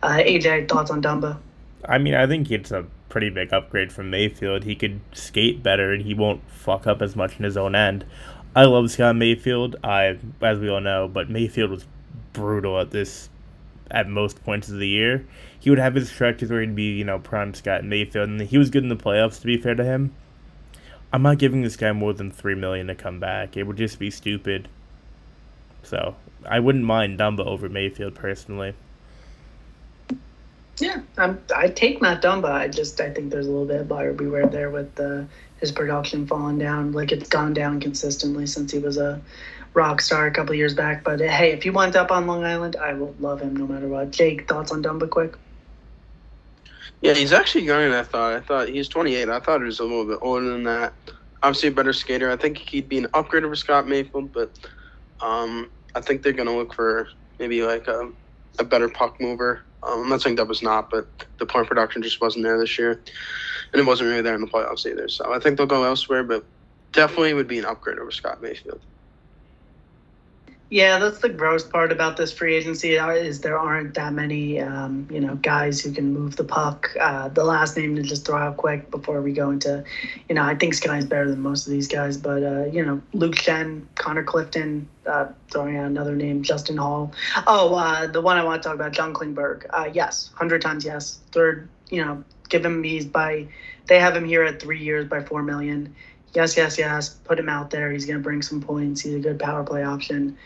[0.01, 1.37] Uh, AJ, thoughts on Dumba?
[1.87, 4.63] I mean, I think it's a pretty big upgrade from Mayfield.
[4.63, 8.05] He could skate better and he won't fuck up as much in his own end.
[8.55, 11.85] I love Scott Mayfield, I as we all know, but Mayfield was
[12.33, 13.29] brutal at this
[13.91, 15.25] at most points of the year.
[15.59, 18.57] He would have his stretches where he'd be, you know, prime Scott Mayfield, and he
[18.57, 19.39] was good in the playoffs.
[19.41, 20.13] To be fair to him,
[21.13, 23.57] I'm not giving this guy more than three million to come back.
[23.57, 24.67] It would just be stupid.
[25.83, 28.73] So I wouldn't mind Dumba over Mayfield personally.
[30.77, 32.51] Yeah, I'm, I take Matt Dumba.
[32.51, 35.27] I just I think there's a little bit of buyer beware there with the,
[35.59, 36.91] his production falling down.
[36.91, 39.21] Like it's gone down consistently since he was a
[39.73, 41.03] rock star a couple years back.
[41.03, 43.87] But hey, if he winds up on Long Island, I will love him no matter
[43.87, 44.11] what.
[44.11, 45.35] Jake, thoughts on Dumba quick?
[47.01, 48.33] Yeah, he's actually younger than I thought.
[48.33, 49.27] I thought he's 28.
[49.27, 50.93] I thought he was a little bit older than that.
[51.41, 52.29] Obviously, a better skater.
[52.29, 54.59] I think he'd be an upgrade over Scott Mayfield, but
[55.21, 57.07] um, I think they're going to look for
[57.39, 58.11] maybe like a,
[58.59, 59.63] a better puck mover.
[59.81, 61.07] Um, I'm not saying that was not, but
[61.39, 63.01] the point production just wasn't there this year,
[63.71, 65.07] and it wasn't really there in the playoffs either.
[65.07, 66.45] So I think they'll go elsewhere, but
[66.91, 68.81] definitely would be an upgrade over Scott Mayfield.
[70.71, 74.61] Yeah, that's the gross part about this free agency uh, is there aren't that many,
[74.61, 76.95] um, you know, guys who can move the puck.
[76.97, 79.83] Uh, the last name to just throw out quick before we go into,
[80.29, 83.01] you know, I think Sky's better than most of these guys, but uh, you know,
[83.11, 87.11] Luke Schenn, Connor Clifton, uh, throwing out another name, Justin Holl.
[87.47, 89.65] Oh, uh, the one I want to talk about, John Klingberg.
[89.71, 91.19] Uh, yes, hundred times yes.
[91.33, 93.49] Third, you know, give him he's by,
[93.87, 95.93] they have him here at three years by four million
[96.33, 97.91] yes, yes, yes, put him out there.
[97.91, 99.01] He's going to bring some points.
[99.01, 100.37] He's a good power play option.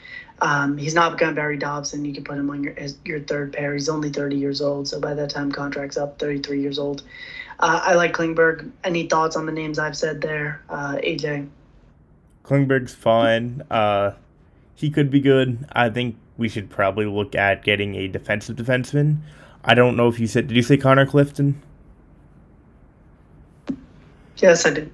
[0.42, 2.04] Um, he's not Barry Dobson.
[2.04, 3.74] You can put him on your your third pair.
[3.74, 7.04] He's only 30 years old, so by that time contract's up, 33 years old.
[7.60, 8.70] Uh, I like Klingberg.
[8.84, 11.48] Any thoughts on the names I've said there, uh, AJ?
[12.44, 13.64] Klingberg's fine.
[13.72, 14.12] Uh,
[14.76, 15.66] he could be good.
[15.72, 19.20] I think we should probably look at getting a defensive defenseman.
[19.64, 20.48] I don't know if you said.
[20.48, 21.62] Did you say Connor Clifton?
[24.38, 24.92] Yes, I did.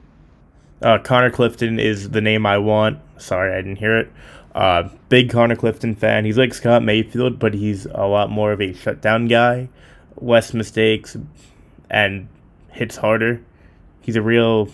[0.82, 3.00] Uh, Connor Clifton is the name I want.
[3.18, 4.12] Sorry, I didn't hear it.
[4.56, 6.26] Uh, big Connor Clifton fan.
[6.26, 9.70] He's like Scott Mayfield, but he's a lot more of a shutdown guy,
[10.18, 11.16] less mistakes,
[11.90, 12.28] and
[12.72, 13.42] hits harder.
[14.02, 14.70] He's a real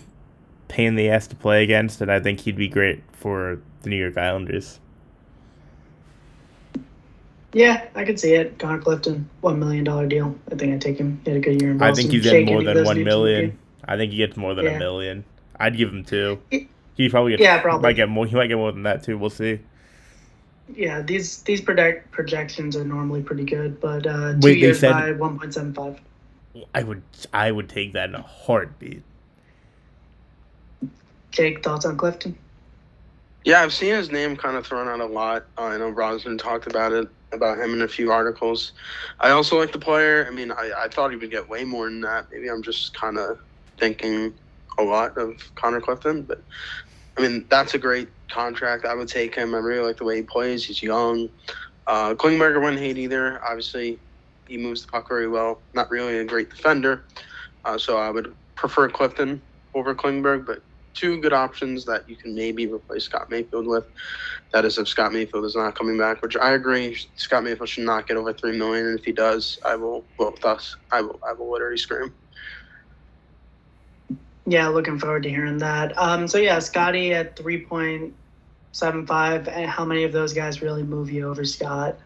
[0.67, 3.89] pain in the ass to play against, and I think he'd be great for the
[3.89, 4.79] New York Islanders.
[7.53, 8.59] Yeah, I could see it.
[8.59, 10.35] Connor Clifton, one million dollar deal.
[10.51, 11.21] I think I'd take him.
[11.23, 11.93] He had a good year in Boston.
[11.93, 13.57] I think he's in more than one million.
[13.85, 14.71] I think he gets more than Yeah.
[14.71, 15.23] a million.
[15.59, 16.39] I'd give him two.
[16.51, 17.83] He- He probably gets, Yeah, probably.
[17.83, 18.25] might get more.
[18.25, 19.17] He might get more than that too.
[19.19, 19.59] We'll see.
[20.75, 24.91] Yeah, these these project projections are normally pretty good, but uh, two Wait, years said-
[24.91, 25.99] by one point seven five.
[26.73, 27.03] I would.
[27.33, 29.03] I would take that in a heartbeat.
[31.31, 32.35] Jake, thoughts on Clifton?
[33.45, 35.45] Yeah, I've seen his name kind of thrown out a lot.
[35.57, 38.71] Uh, I know Rosner talked about it, about him in a few articles.
[39.19, 40.25] I also like the player.
[40.27, 42.25] I mean, I, I thought he would get way more than that.
[42.31, 43.39] Maybe I'm just kind of
[43.77, 44.33] thinking
[44.77, 46.41] a lot of Connor Clifton, but
[47.17, 48.85] I mean, that's a great contract.
[48.85, 49.55] I would take him.
[49.55, 50.65] I really like the way he plays.
[50.65, 51.29] He's young.
[51.87, 53.41] Uh, Klingberger wouldn't hate either.
[53.43, 53.99] Obviously,
[54.47, 55.61] he moves the puck very well.
[55.73, 57.05] Not really a great defender,
[57.65, 59.41] uh, so I would prefer Clifton
[59.73, 60.61] over Klingberg, but
[60.93, 63.85] two good options that you can maybe replace Scott Mayfield with.
[64.51, 66.97] That is if Scott Mayfield is not coming back, which I agree.
[67.15, 70.33] Scott Mayfield should not get over three million, and if he does, I will well
[70.41, 72.13] thus I will I will literally scream.
[74.49, 75.97] Yeah, looking forward to hearing that.
[75.97, 78.13] Um, so yeah, Scotty at three point
[78.71, 79.47] seven five.
[79.49, 81.99] And how many of those guys really move you over Scott?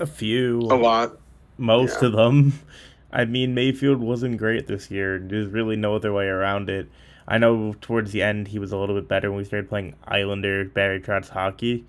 [0.00, 0.58] A few.
[0.62, 1.18] A lot.
[1.56, 2.08] most Yeah.
[2.08, 2.52] of them.
[3.12, 5.18] I mean, Mayfield wasn't great this year.
[5.18, 6.88] There's really no other way around it.
[7.28, 9.94] I know towards the end he was a little bit better when we started playing
[10.08, 11.84] Islander Barry Trotz hockey.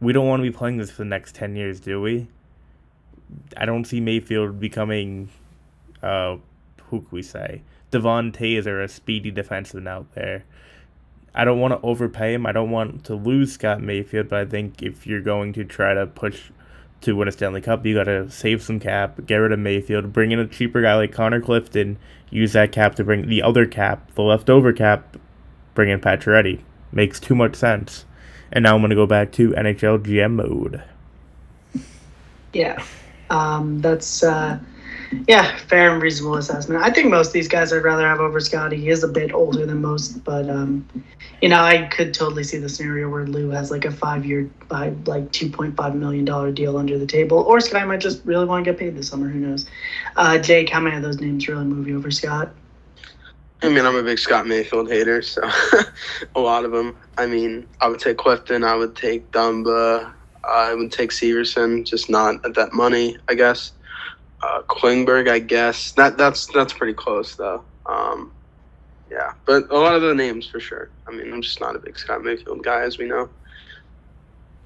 [0.00, 2.28] We don't want to be playing this for the next ten years, do we?
[3.56, 5.30] I don't see Mayfield becoming,
[6.02, 6.36] uh,
[6.90, 7.62] who can we say,
[7.94, 10.44] Devon Taser, a speedy defenseman out there.
[11.32, 12.44] I don't want to overpay him.
[12.44, 15.94] I don't want to lose Scott Mayfield, but I think if you're going to try
[15.94, 16.50] to push
[17.02, 20.12] to win a Stanley Cup, you got to save some cap, get rid of Mayfield,
[20.12, 21.98] bring in a cheaper guy like Connor Clifton,
[22.30, 25.16] use that cap to bring the other cap, the leftover cap,
[25.74, 26.62] bring in Pacioretty.
[26.90, 28.06] Makes too much sense.
[28.50, 30.82] And now I'm going to go back to NHL GM mode.
[32.52, 32.84] Yeah,
[33.30, 34.58] um, that's uh,
[35.28, 36.82] yeah, fair and reasonable assessment.
[36.82, 38.76] I think most of these guys I'd rather have over Scotty.
[38.76, 40.86] He is a bit older than most, but um,
[41.40, 44.90] you know, I could totally see the scenario where Lou has like a five-year, by
[45.06, 48.46] like two point five million dollar deal under the table, or Scott might just really
[48.46, 49.28] want to get paid this summer.
[49.28, 49.66] Who knows?
[50.16, 52.52] Uh, Jake, how many of those names really move you over Scott?
[53.62, 55.40] I mean, I'm a big Scott Mayfield hater, so
[56.36, 56.96] a lot of them.
[57.16, 60.12] I mean, I would take Clifton, I would take Dumba,
[60.44, 63.72] I would take Severson, just not at that money, I guess.
[64.42, 65.92] Uh, Klingberg, I guess.
[65.92, 67.64] That that's that's pretty close though.
[67.88, 68.32] Um,
[69.10, 70.90] yeah, but a lot of the names for sure.
[71.08, 73.30] I mean, I'm just not a big Scott Mayfield guy, as we know.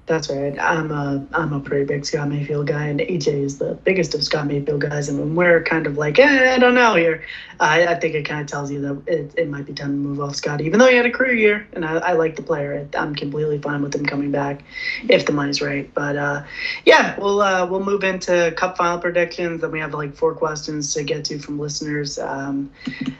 [0.09, 0.57] That's right.
[0.59, 4.23] I'm a I'm a pretty big Scott Mayfield guy, and AJ is the biggest of
[4.23, 5.07] Scott Mayfield guys.
[5.07, 7.23] And we're kind of like, eh, I don't know here,
[7.59, 9.93] I, I think it kind of tells you that it, it might be time to
[9.93, 12.41] move off Scott, even though he had a career year, and I, I like the
[12.41, 12.89] player.
[12.95, 14.63] I'm completely fine with him coming back
[15.07, 15.93] if the money's right.
[15.93, 16.43] But uh,
[16.85, 19.61] yeah, we'll uh, we'll move into Cup final predictions.
[19.61, 22.17] Then we have like four questions to get to from listeners.
[22.17, 22.71] Um,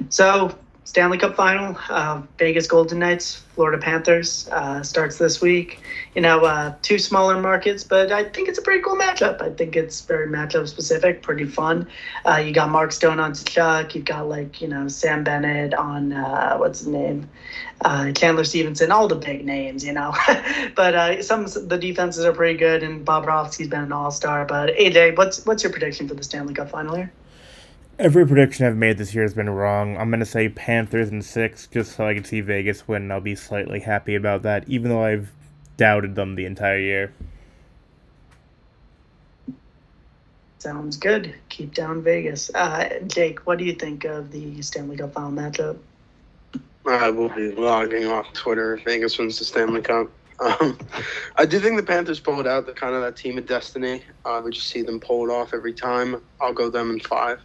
[0.09, 0.57] so
[0.89, 5.81] Stanley Cup final, uh, Vegas Golden Knights, Florida Panthers uh, starts this week.
[6.15, 9.39] You know, uh, two smaller markets, but I think it's a pretty cool matchup.
[9.39, 11.87] I think it's very matchup specific, pretty fun.
[12.25, 13.93] Uh, you got Mark Stone on Tkachuk.
[13.93, 17.29] You've got like you know Sam Bennett on uh, what's his name,
[17.81, 20.11] uh, Chandler Stephenson, all the big names, you know.
[20.75, 24.43] but some the defenses are pretty good, and Bob Bobrovsky's been an all star.
[24.43, 27.13] But AJ, what's what's your prediction for the Stanley Cup final here?
[27.99, 29.97] Every prediction I've made this year has been wrong.
[29.97, 33.11] I'm going to say Panthers in six just so I can see Vegas win, and
[33.11, 35.29] I'll be slightly happy about that, even though I've
[35.75, 37.13] doubted them the entire year.
[40.59, 41.35] Sounds good.
[41.49, 42.49] Keep down Vegas.
[42.55, 45.77] Uh, Jake, what do you think of the Stanley Cup final matchup?
[46.85, 50.09] I will be logging off Twitter if Vegas wins the Stanley Cup.
[50.39, 50.79] Um,
[51.35, 54.03] I do think the Panthers pulled out the kind of that team of destiny.
[54.23, 56.21] Uh, we just see them pull it off every time.
[56.39, 57.41] I'll go them in five.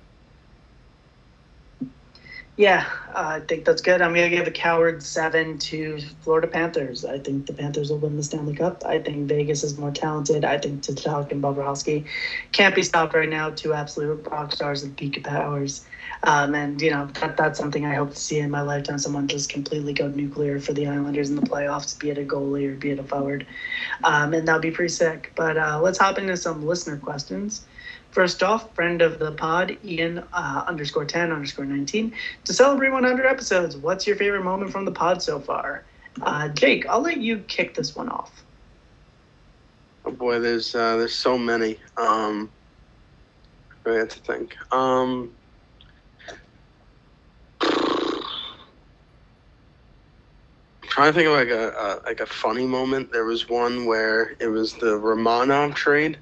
[2.56, 4.00] Yeah, uh, I think that's good.
[4.00, 7.04] I'm going to give a coward seven to Florida Panthers.
[7.04, 8.84] I think the Panthers will win the Stanley Cup.
[8.86, 10.44] I think Vegas is more talented.
[10.44, 12.06] I think Tkachuk and Bobrovsky
[12.52, 13.50] can't be stopped right now.
[13.50, 15.84] Two absolute rock stars and peak powers.
[16.22, 18.98] Um, and, you know, that, that's something I hope to see in my lifetime.
[18.98, 22.70] Someone just completely go nuclear for the Islanders in the playoffs, be it a goalie
[22.70, 23.48] or be it a forward.
[24.04, 25.32] Um, and that would be pretty sick.
[25.34, 27.66] But uh, let's hop into some listener questions.
[28.14, 32.14] First off, friend of the pod, Ian uh, underscore 10 underscore 19.
[32.44, 35.84] To celebrate 100 episodes, what's your favorite moment from the pod so far?
[36.22, 38.44] Uh, Jake, I'll let you kick this one off.
[40.04, 41.76] Oh boy, there's uh, there's so many.
[41.96, 42.52] Um,
[43.84, 44.56] I have to think.
[44.72, 45.32] Um,
[50.82, 53.10] trying to think of like a, a, like a funny moment.
[53.10, 56.16] There was one where it was the Romanov trade,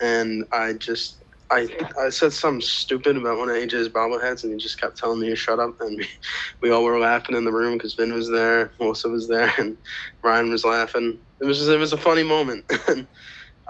[0.00, 4.58] and I just I I said something stupid about one of AJ's bobbleheads, and he
[4.58, 6.08] just kept telling me to shut up, and we,
[6.62, 9.76] we all were laughing in the room because Vin was there, Melissa was there, and
[10.22, 11.18] Ryan was laughing.
[11.40, 12.64] It was just, it was a funny moment.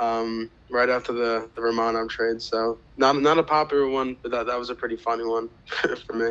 [0.00, 4.46] um, right after the the Romanov trade, so not not a popular one, but that
[4.46, 5.48] that was a pretty funny one
[6.06, 6.30] for me.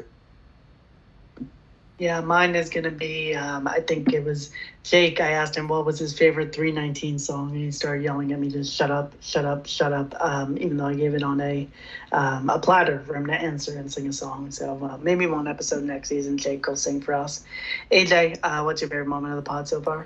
[2.00, 3.34] Yeah, mine is gonna be.
[3.34, 4.52] Um, I think it was
[4.84, 5.20] Jake.
[5.20, 8.52] I asked him what was his favorite 319 song, and he started yelling at me
[8.52, 10.14] to shut up, shut up, shut up.
[10.20, 11.68] Um, even though I gave it on a
[12.12, 14.52] um, a platter for him to answer and sing a song.
[14.52, 17.44] So uh, maybe one episode next season, Jake will sing for us.
[17.92, 20.06] AJ, uh, what's your favorite moment of the pod so far?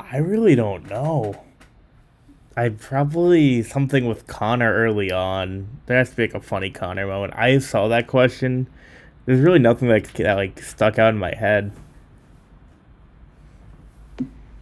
[0.00, 1.40] I really don't know.
[2.56, 5.68] I probably something with Connor early on.
[5.86, 7.34] There has to be like a funny Connor moment.
[7.36, 8.66] I saw that question
[9.26, 11.72] there's really nothing that, that like stuck out in my head.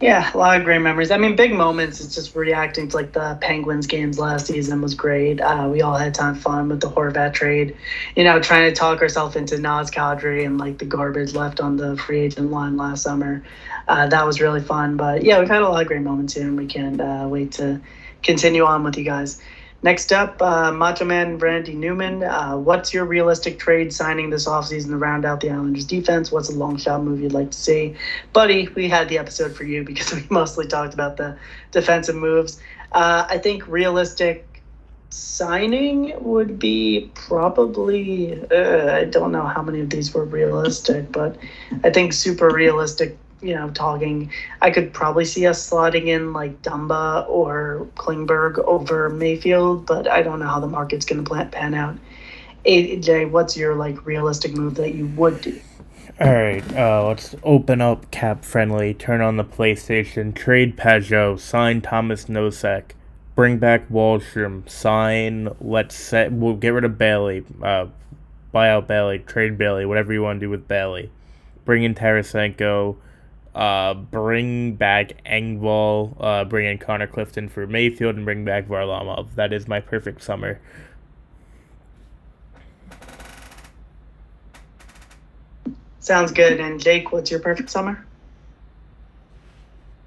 [0.01, 1.11] Yeah, a lot of great memories.
[1.11, 2.03] I mean, big moments.
[2.03, 5.39] It's just reacting to like the Penguins games last season was great.
[5.39, 7.77] Uh, we all had time fun with the Horvat trade.
[8.15, 11.77] You know, trying to talk ourselves into Naz Kadri and like the garbage left on
[11.77, 13.43] the free agent line last summer.
[13.87, 14.97] Uh, that was really fun.
[14.97, 17.51] But yeah, we've had a lot of great moments here, and we can't uh, wait
[17.53, 17.79] to
[18.23, 19.39] continue on with you guys.
[19.83, 22.23] Next up, uh, Macho Man Randy Newman.
[22.23, 26.31] Uh, what's your realistic trade signing this offseason to round out the Islanders defense?
[26.31, 27.95] What's a long shot move you'd like to see?
[28.31, 31.35] Buddy, we had the episode for you because we mostly talked about the
[31.71, 32.59] defensive moves.
[32.91, 34.47] Uh, I think realistic
[35.09, 41.37] signing would be probably, uh, I don't know how many of these were realistic, but
[41.83, 46.61] I think super realistic you know, talking, I could probably see us slotting in like
[46.61, 51.73] Dumba or Klingberg over Mayfield, but I don't know how the market's going to pan
[51.73, 51.97] out.
[52.65, 55.59] AJ, what's your like realistic move that you would do?
[56.19, 61.81] All right, uh, let's open up cap friendly, turn on the PlayStation, trade Pageau, sign
[61.81, 62.91] Tomas Nosek,
[63.33, 67.87] bring back Wahlstrom, sign, let's set, we'll get rid of Bailey, uh,
[68.51, 71.09] buy out Bailey, trade Bailey, whatever you want to do with Bailey.
[71.65, 72.97] Bring in Tarasenko,
[73.55, 79.35] uh, bring back Engvall, uh, bring in Connor Clifton for Mayfield, and bring back Varlamov.
[79.35, 80.59] That is my perfect summer.
[85.99, 86.59] Sounds good.
[86.59, 88.03] And Jake, what's your perfect summer?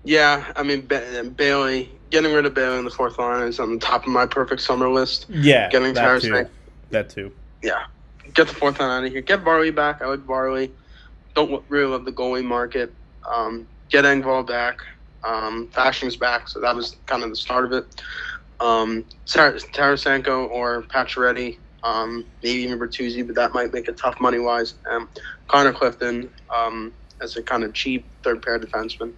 [0.05, 3.75] Yeah, I mean ba- Bailey getting rid of Bailey in the fourth line is on
[3.75, 5.27] the top of my perfect summer list.
[5.31, 6.31] Yeah, Getting that too.
[6.31, 6.49] Tarasenko.
[6.91, 7.33] That too.
[7.63, 7.87] Yeah,
[8.35, 9.23] get the fourth line out of here.
[9.23, 10.03] Get Varly back.
[10.03, 10.71] I like Varly.
[11.35, 12.93] Don't really love the goalie market.
[13.33, 14.81] Um, get Engvall back.
[15.25, 18.03] Um, Fasching's back, so that was kind of the start of it.
[18.61, 24.21] Um, Tar- Tarasenko or Pacioretty, um, maybe even Bertuzzi, but that might make it tough
[24.21, 24.75] money wise.
[24.91, 25.09] Um,
[25.49, 29.13] Connor Clifton um, as a kind of cheap third pair defenseman.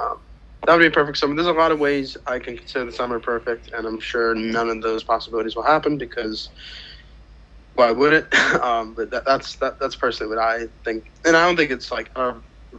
[0.00, 0.20] Um,
[0.66, 1.34] that would be a perfect summer.
[1.34, 4.68] There's a lot of ways I can consider the summer perfect, and I'm sure none
[4.68, 6.48] of those possibilities will happen because
[7.74, 8.34] why would it?
[8.62, 11.92] um, but that, that's that, that's personally what I think, and I don't think it's
[11.92, 12.34] like a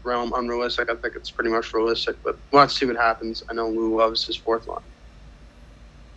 [0.06, 0.90] realm unrealistic.
[0.90, 2.16] I think it's pretty much realistic.
[2.24, 3.44] But let's see what happens.
[3.50, 4.82] I know Lou loves his fourth line.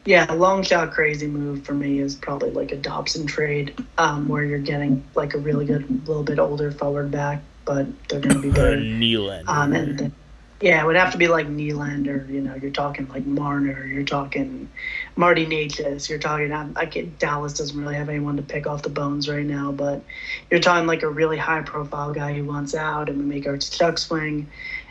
[0.07, 4.29] Yeah, a long shot crazy move for me is probably like a Dobson trade, um,
[4.29, 8.35] where you're getting like a really good, little bit older forward back, but they're going
[8.37, 8.77] to be Uh, better.
[8.79, 9.49] Nylander.
[9.49, 10.13] Um, and then,
[10.61, 12.29] yeah, it would have to be like Nylander.
[12.29, 13.87] You know, you're talking like Marner.
[13.87, 14.69] You're talking
[15.17, 16.09] Marty Necas.
[16.09, 16.53] You're talking.
[16.53, 19.73] I, I get Dallas doesn't really have anyone to pick off the bones right now,
[19.73, 20.03] but
[20.51, 23.57] you're talking like a really high profile guy who wants out and we make our
[23.57, 24.49] chuck swing.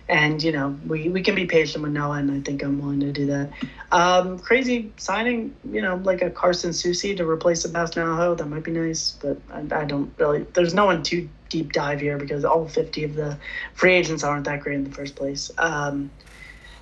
[0.07, 3.01] And you know, we, we can be patient with Noah, and I think I'm willing
[3.01, 3.51] to do that.
[3.91, 8.33] Um, crazy signing, you know, like a Carson Soucy to replace Sebastian Aho.
[8.33, 10.47] That might be nice, but I, I don't really.
[10.53, 13.37] There's no one too deep dive here because all 50 of the
[13.73, 15.51] free agents aren't that great in the first place.
[15.57, 16.11] Um,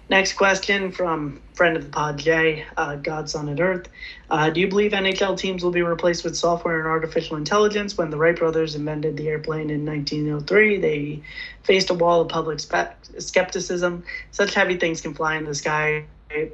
[0.10, 3.88] next question from friend of the pod, Jay, uh, Godson at Earth.
[4.30, 7.98] Uh, do you believe NHL teams will be replaced with software and artificial intelligence?
[7.98, 11.24] When the Wright brothers invented the airplane in 1903, they
[11.64, 14.04] faced a wall of public spe- skepticism.
[14.32, 16.06] Such heavy things can fly in the sky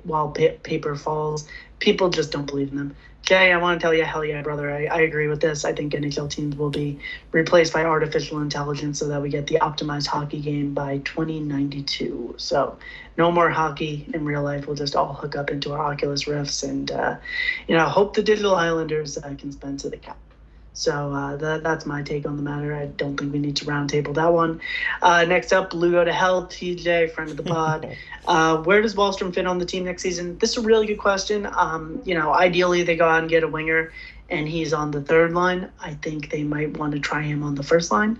[0.03, 1.47] while pa- paper falls.
[1.79, 2.95] People just don't believe in them.
[3.23, 4.69] Jay, I want to tell you, hell yeah, brother.
[4.69, 5.63] I, I agree with this.
[5.63, 6.99] I think NHL teams will be
[7.31, 12.35] replaced by artificial intelligence so that we get the optimized hockey game by 2092.
[12.37, 12.77] So
[13.17, 14.67] no more hockey in real life.
[14.67, 17.15] We'll just all hook up into our Oculus Rifts and, uh,
[17.65, 20.17] you know, hope the digital Islanders uh, can spend to the cap.
[20.73, 22.73] So uh, that, that's my take on the matter.
[22.75, 24.59] I don't think we need to roundtable that one.
[25.01, 27.95] Uh, next up, Lugo to Hell, TJ, friend of the pod.
[28.25, 30.37] Uh, where does Wahlstrom fit on the team next season?
[30.37, 31.45] This is a really good question.
[31.57, 33.91] Um, you know, ideally they go out and get a winger,
[34.29, 35.69] and he's on the third line.
[35.81, 38.17] I think they might want to try him on the first line.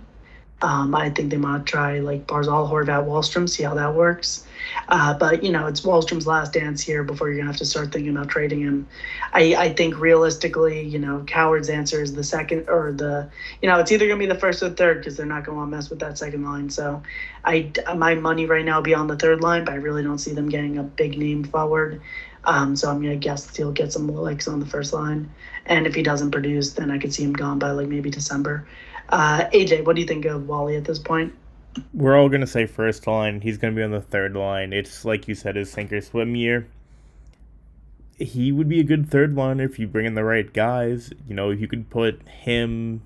[0.62, 4.46] Um, I think they might try like Barzal, Horvat, Wahlstrom, see how that works.
[4.88, 7.92] Uh, but you know, it's Wahlstrom's last dance here before you're gonna have to start
[7.92, 8.86] thinking about trading him.
[9.32, 13.28] I, I think realistically, you know, Coward's answer is the second or the,
[13.60, 15.58] you know, it's either gonna be the first or the third because they're not gonna
[15.58, 16.70] want to mess with that second line.
[16.70, 17.02] So,
[17.44, 20.32] I my money right now be on the third line, but I really don't see
[20.32, 22.00] them getting a big name forward.
[22.44, 25.30] Um, so I'm gonna guess he'll get some likes on the first line,
[25.66, 28.66] and if he doesn't produce, then I could see him gone by like maybe December.
[29.14, 31.32] Uh, AJ, what do you think of Wally at this point?
[31.92, 33.42] We're all gonna say first line.
[33.42, 34.72] He's gonna be on the third line.
[34.72, 36.66] It's like you said, his sink or swim year.
[38.18, 41.12] He would be a good third liner if you bring in the right guys.
[41.28, 43.02] You know, you could put him,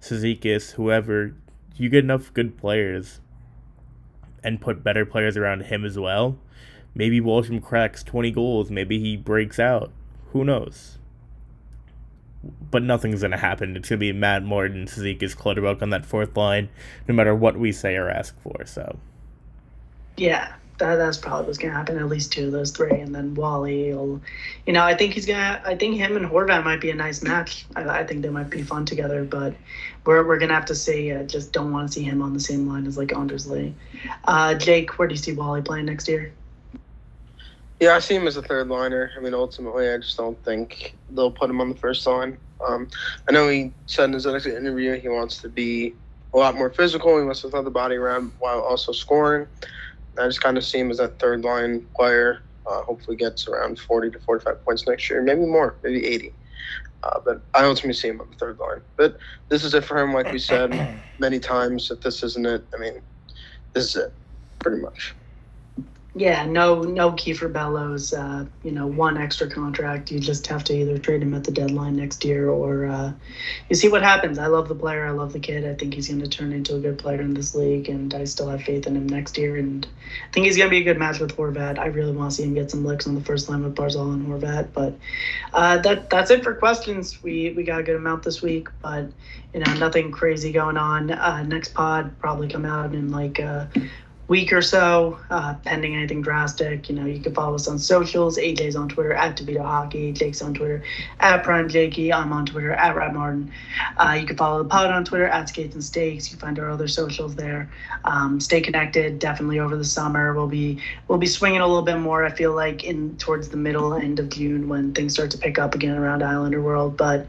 [0.00, 1.36] Cizikas, whoever,
[1.76, 3.20] you get enough good players,
[4.42, 6.36] and put better players around him as well.
[6.96, 8.72] Maybe Wahlstrom cracks twenty goals.
[8.72, 9.92] Maybe he breaks out.
[10.32, 10.98] Who knows?
[12.70, 13.76] But nothing's gonna happen.
[13.76, 16.68] It's gonna be Matt Martin, Cizikas, Clutterbuck on that fourth line,
[17.08, 18.64] no matter what we say or ask for.
[18.64, 18.98] So
[20.16, 21.98] Yeah, that, that's probably what's gonna happen.
[21.98, 23.92] At least two of those three, and then Wally.
[23.92, 24.20] Will,
[24.66, 25.60] you know, I think he's gonna.
[25.64, 27.66] I think him and Horvat might be a nice match.
[27.74, 29.24] I, I think they might be fun together.
[29.24, 29.54] But
[30.04, 31.12] we're we're gonna have to see.
[31.12, 33.74] I just don't want to see him on the same line as like Anders Lee.
[34.24, 36.32] Uh, Jake, where do you see Wally playing next year?
[37.80, 39.12] Yeah, I see him as a third liner.
[39.16, 42.36] I mean, ultimately, I just don't think they'll put him on the first line.
[42.66, 42.88] Um,
[43.28, 45.94] I know he said in his next interview he wants to be
[46.34, 47.16] a lot more physical.
[47.18, 49.46] He wants to throw the body around while also scoring.
[50.18, 52.42] I just kind of see him as that third line player.
[52.68, 56.34] Uh, hopefully, gets around 40 to 45 points next year, maybe more, maybe 80.
[57.04, 58.82] Uh, but I ultimately see him on the third line.
[58.96, 59.18] But
[59.48, 61.90] this is it for him, like we said many times.
[61.92, 63.00] If this isn't it, I mean,
[63.72, 64.12] this is it,
[64.58, 65.14] pretty much.
[66.18, 68.12] Yeah, no, no Kiefer Bellows.
[68.12, 70.10] Uh, you know, one extra contract.
[70.10, 73.12] You just have to either trade him at the deadline next year, or uh,
[73.68, 74.36] you see what happens.
[74.36, 75.06] I love the player.
[75.06, 75.64] I love the kid.
[75.64, 78.24] I think he's going to turn into a good player in this league, and I
[78.24, 79.58] still have faith in him next year.
[79.58, 81.78] And I think he's going to be a good match with Horvat.
[81.78, 84.12] I really want to see him get some licks on the first line with Barzal
[84.12, 84.72] and Horvat.
[84.72, 84.94] But
[85.52, 87.22] uh, that that's it for questions.
[87.22, 89.06] We we got a good amount this week, but
[89.54, 91.12] you know, nothing crazy going on.
[91.12, 93.38] Uh, next pod probably come out in like.
[94.28, 96.90] Week or so, uh, pending anything drastic.
[96.90, 98.36] You know, you can follow us on socials.
[98.36, 100.12] AJ's on Twitter at DeVito Hockey.
[100.12, 100.82] Jake's on Twitter
[101.18, 102.12] at Prime Jakey.
[102.12, 103.50] I'm on Twitter at Rad Martin.
[103.96, 106.30] Uh, you can follow the pod on Twitter at Skates and Steaks.
[106.30, 107.70] You can find our other socials there.
[108.04, 109.18] Um, stay connected.
[109.18, 112.26] Definitely over the summer, we'll be we'll be swinging a little bit more.
[112.26, 115.58] I feel like in towards the middle end of June when things start to pick
[115.58, 116.98] up again around Islander World.
[116.98, 117.26] But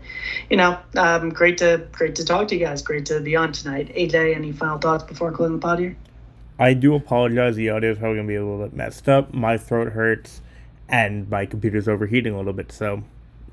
[0.49, 2.81] you know, um, great to great to talk to you guys.
[2.81, 3.95] Great to be on tonight.
[3.95, 5.95] AJ, any final thoughts before closing the pod here?
[6.61, 7.55] I do apologize.
[7.55, 9.33] The audio is probably going to be a little bit messed up.
[9.33, 10.41] My throat hurts
[10.89, 13.03] and my computer's overheating a little bit, so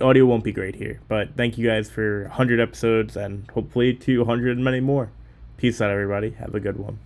[0.00, 1.00] audio won't be great here.
[1.06, 5.10] But thank you guys for 100 episodes and hopefully 200 and many more.
[5.56, 6.30] Peace out, everybody.
[6.30, 6.98] Have a good one.